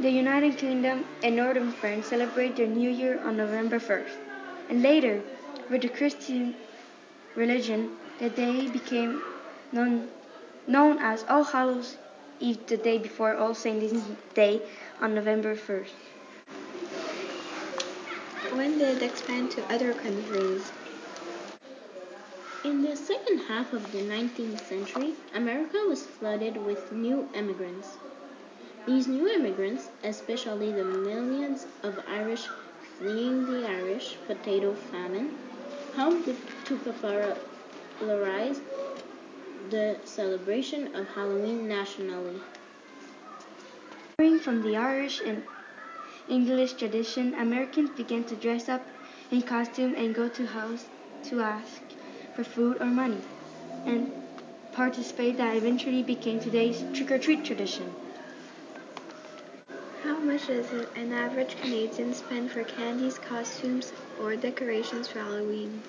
the 0.00 0.10
United 0.10 0.56
Kingdom, 0.56 1.04
and 1.22 1.36
Northern 1.36 1.72
France, 1.72 2.06
celebrate 2.06 2.56
their 2.56 2.66
New 2.66 2.90
Year 2.90 3.20
on 3.24 3.36
November 3.36 3.78
1st. 3.78 4.16
And 4.68 4.82
later, 4.82 5.22
with 5.68 5.82
the 5.82 5.88
Christian 5.88 6.54
religion, 7.34 7.96
the 8.18 8.30
day 8.30 8.68
became 8.68 9.22
known, 9.72 10.08
known 10.66 10.98
as 10.98 11.24
All 11.28 11.44
Hallows 11.44 11.96
Eve, 12.38 12.66
the 12.66 12.76
day 12.76 12.98
before 12.98 13.36
All 13.36 13.54
Saints' 13.54 13.92
Day 14.34 14.62
on 15.00 15.14
November 15.14 15.54
1st. 15.56 16.09
When 18.52 18.78
did 18.78 18.96
it 18.96 19.02
expand 19.02 19.52
to 19.52 19.72
other 19.72 19.94
countries? 19.94 20.72
In 22.64 22.82
the 22.82 22.96
second 22.96 23.38
half 23.38 23.72
of 23.72 23.92
the 23.92 23.98
19th 23.98 24.60
century, 24.66 25.14
America 25.34 25.78
was 25.88 26.04
flooded 26.04 26.56
with 26.56 26.90
new 26.90 27.28
immigrants. 27.32 27.96
These 28.86 29.06
new 29.06 29.28
immigrants, 29.28 29.88
especially 30.02 30.72
the 30.72 30.84
millions 30.84 31.66
of 31.84 32.00
Irish 32.08 32.48
fleeing 32.98 33.46
the 33.46 33.68
Irish 33.68 34.16
potato 34.26 34.74
famine, 34.74 35.38
helped 35.94 36.28
to 36.66 36.76
popularize 36.76 38.60
the 39.70 39.96
celebration 40.04 40.94
of 40.96 41.06
Halloween 41.08 41.68
nationally. 41.68 42.40
From 44.42 44.62
the 44.62 44.76
Irish 44.76 45.20
and 45.20 45.44
English 46.30 46.74
tradition, 46.74 47.34
Americans 47.34 47.90
began 47.90 48.22
to 48.24 48.36
dress 48.36 48.68
up 48.68 48.86
in 49.32 49.42
costume 49.42 49.94
and 49.96 50.14
go 50.14 50.28
to 50.28 50.46
house 50.46 50.86
to 51.24 51.40
ask 51.40 51.82
for 52.34 52.44
food 52.44 52.80
or 52.80 52.86
money, 52.86 53.20
and 53.84 54.12
participate 54.72 55.36
that 55.36 55.56
eventually 55.56 56.02
became 56.02 56.38
today's 56.38 56.84
trick-or-treat 56.94 57.44
tradition. 57.44 57.92
How 60.04 60.20
much 60.20 60.46
does 60.46 60.70
an 60.94 61.12
average 61.12 61.56
Canadian 61.60 62.14
spend 62.14 62.52
for 62.52 62.62
candies, 62.62 63.18
costumes, 63.18 63.92
or 64.22 64.36
decorations 64.36 65.08
for 65.08 65.18
Halloween? 65.18 65.82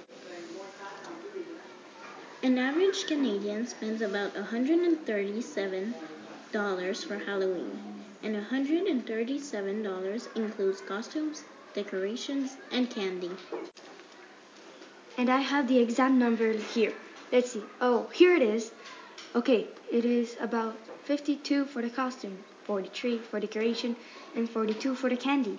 An 2.44 2.58
average 2.58 3.06
Canadian 3.06 3.68
spends 3.68 4.02
about 4.02 4.34
$137 4.34 7.06
for 7.06 7.20
Halloween, 7.20 7.91
and 8.24 8.36
$137 8.36 10.36
includes 10.36 10.82
costumes, 10.82 11.44
decorations, 11.74 12.58
and 12.72 12.90
candy. 12.90 13.32
And 15.18 15.30
I 15.30 15.40
have 15.40 15.68
the 15.68 15.80
exact 15.80 16.14
number 16.14 16.54
here. 16.54 16.94
Let's 17.32 17.52
see. 17.52 17.64
Oh, 17.80 18.08
here 18.14 18.36
it 18.36 18.42
is. 18.42 18.72
Okay, 19.36 19.68
it 19.92 20.06
is 20.06 20.36
about 20.40 20.76
52 21.06 21.66
for 21.66 21.82
the 21.82 21.90
costume, 21.90 22.38
43 22.64 23.18
for 23.18 23.40
decoration, 23.40 23.96
and 24.36 24.50
42 24.50 24.96
for 24.96 25.10
the 25.10 25.18
candy. 25.18 25.58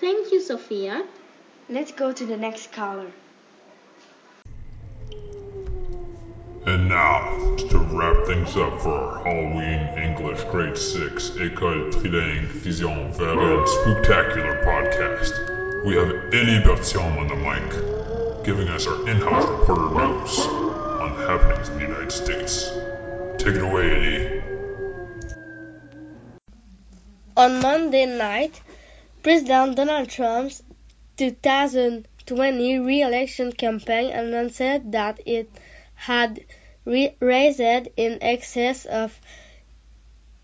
Thank 0.00 0.32
you, 0.32 0.40
Sophia. 0.40 1.04
Let's 1.68 1.92
go 1.92 2.12
to 2.12 2.26
the 2.26 2.36
next 2.36 2.72
caller. 2.72 3.10
And 6.66 6.88
now, 6.88 7.54
to 7.70 7.78
wrap 7.78 8.26
things 8.26 8.56
up 8.56 8.80
for 8.80 8.90
our 8.90 9.22
Halloween 9.22 10.02
English 10.02 10.42
Grade 10.50 10.76
6 10.76 11.30
École 11.38 11.92
Trilingue 11.92 12.48
Vision 12.48 13.12
Varennes 13.12 13.68
Spooktacular 13.68 14.64
podcast, 14.64 15.84
we 15.84 15.94
have 15.94 16.10
Elie 16.34 16.64
Bertium 16.64 17.18
on 17.18 17.28
the 17.28 17.36
mic, 17.36 18.44
giving 18.44 18.66
us 18.66 18.88
our 18.88 19.08
in-house 19.08 19.46
reporter 19.46 19.90
news 19.94 20.38
on 20.40 21.16
the 21.16 21.26
happenings 21.28 21.68
in 21.68 21.76
the 21.76 21.82
United 21.82 22.10
States. 22.10 22.72
Take 23.38 23.54
it 23.54 23.62
away, 23.62 23.86
Elie. 23.94 24.42
On 27.36 27.60
Monday 27.60 28.06
night, 28.06 28.60
President 29.22 29.76
Donald 29.76 30.08
Trump's 30.08 30.64
2020 31.16 32.78
re-election 32.80 33.52
campaign 33.52 34.10
announced 34.10 34.58
that 34.58 35.20
it 35.24 35.48
had 35.94 36.44
raised 36.86 37.60
in 37.96 38.18
excess 38.22 38.86
of 38.86 39.20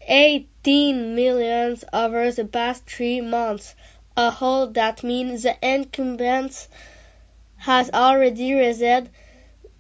18 0.03 1.14
million 1.14 1.78
over 1.93 2.32
the 2.32 2.45
past 2.45 2.84
three 2.84 3.20
months, 3.20 3.74
a 4.16 4.30
haul 4.30 4.66
that 4.66 5.05
means 5.05 5.45
the 5.45 5.57
incumbent 5.62 6.68
has 7.57 7.88
already 7.90 8.53
raised 8.55 9.09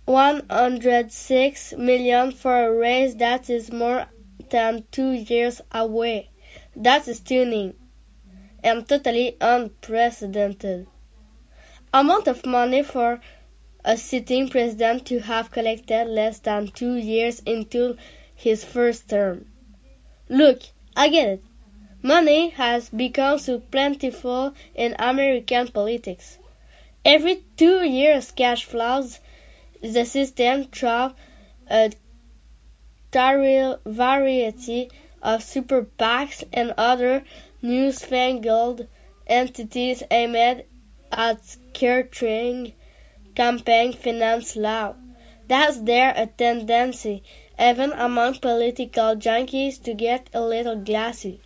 106 0.04 1.72
million 1.74 2.30
for 2.30 2.66
a 2.66 2.72
race 2.72 3.14
that 3.14 3.50
is 3.50 3.72
more 3.72 4.06
than 4.50 4.84
two 4.90 5.10
years 5.10 5.60
away. 5.72 6.30
That's 6.76 7.16
stunning 7.16 7.74
and 8.62 8.88
totally 8.88 9.36
unprecedented. 9.40 10.86
Amount 11.92 12.28
of 12.28 12.46
money 12.46 12.82
for 12.82 13.20
a 13.84 13.96
sitting 13.96 14.48
president 14.48 15.06
to 15.06 15.18
have 15.18 15.50
collected 15.50 16.06
less 16.06 16.38
than 16.38 16.68
two 16.68 16.94
years 16.94 17.40
into 17.40 17.96
his 18.34 18.64
first 18.64 19.08
term. 19.08 19.46
Look, 20.28 20.62
I 20.96 21.08
get 21.08 21.28
it. 21.28 21.44
Money 22.02 22.50
has 22.50 22.88
become 22.90 23.38
so 23.38 23.58
plentiful 23.58 24.54
in 24.74 24.94
American 24.98 25.68
politics. 25.68 26.38
Every 27.04 27.42
two 27.56 27.84
years 27.84 28.30
cash 28.30 28.64
flows 28.64 29.18
the 29.80 30.04
system 30.04 30.64
through 30.66 31.12
a 31.68 31.92
variety 33.84 34.90
of 35.22 35.42
super 35.42 35.82
PACs 35.82 36.44
and 36.52 36.74
other 36.78 37.24
newfangled 37.60 38.86
entities 39.26 40.02
aimed 40.10 40.64
at 41.10 41.56
curtailing 41.74 42.72
campaign 43.34 43.92
finance 43.92 44.56
law. 44.56 44.94
That's 45.48 45.78
there 45.78 46.12
a 46.16 46.26
tendency, 46.26 47.22
even 47.58 47.92
among 47.92 48.34
political 48.36 49.16
junkies, 49.16 49.82
to 49.82 49.94
get 49.94 50.28
a 50.32 50.40
little 50.40 50.76
glassy. 50.76 51.40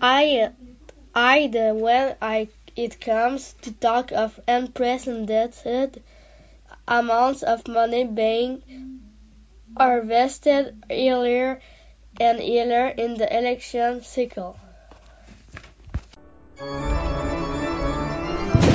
I, 0.00 0.50
I 1.14 1.48
when 1.74 2.16
I, 2.20 2.48
it 2.76 3.00
comes 3.00 3.54
to 3.62 3.72
talk 3.72 4.12
of 4.12 4.40
unprecedented 4.48 6.02
amounts 6.88 7.42
of 7.42 7.68
money 7.68 8.04
being 8.04 8.62
harvested 9.76 10.74
earlier 10.90 11.60
and 12.20 12.38
earlier 12.38 12.88
in 12.88 13.14
the 13.14 13.36
election 13.36 14.02
cycle. 14.02 14.56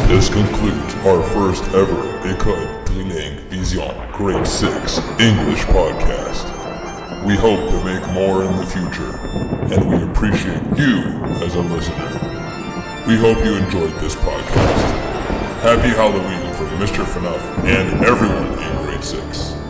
This 0.08 0.30
concludes 0.30 0.96
our 1.06 1.22
first 1.22 1.62
ever 1.76 2.02
École 2.24 2.86
Trilingue 2.86 3.42
Vision 3.50 3.94
Grade 4.14 4.48
6 4.48 5.00
English 5.20 5.66
podcast. 5.66 7.28
We 7.28 7.36
hope 7.36 7.70
to 7.72 7.84
make 7.84 8.10
more 8.14 8.46
in 8.46 8.56
the 8.56 8.66
future, 8.66 9.12
and 9.74 9.90
we 9.90 10.02
appreciate 10.10 10.64
you 10.78 11.02
as 11.44 11.56
a 11.56 11.60
listener. 11.60 13.04
We 13.06 13.18
hope 13.18 13.44
you 13.44 13.56
enjoyed 13.56 14.00
this 14.00 14.16
podcast. 14.16 14.96
Happy 15.60 15.90
Halloween 15.90 16.54
from 16.54 16.70
Mr. 16.80 17.04
FNUF 17.04 17.42
and 17.66 18.06
everyone 18.06 18.64
in 18.64 18.86
Grade 18.86 19.04
6. 19.04 19.67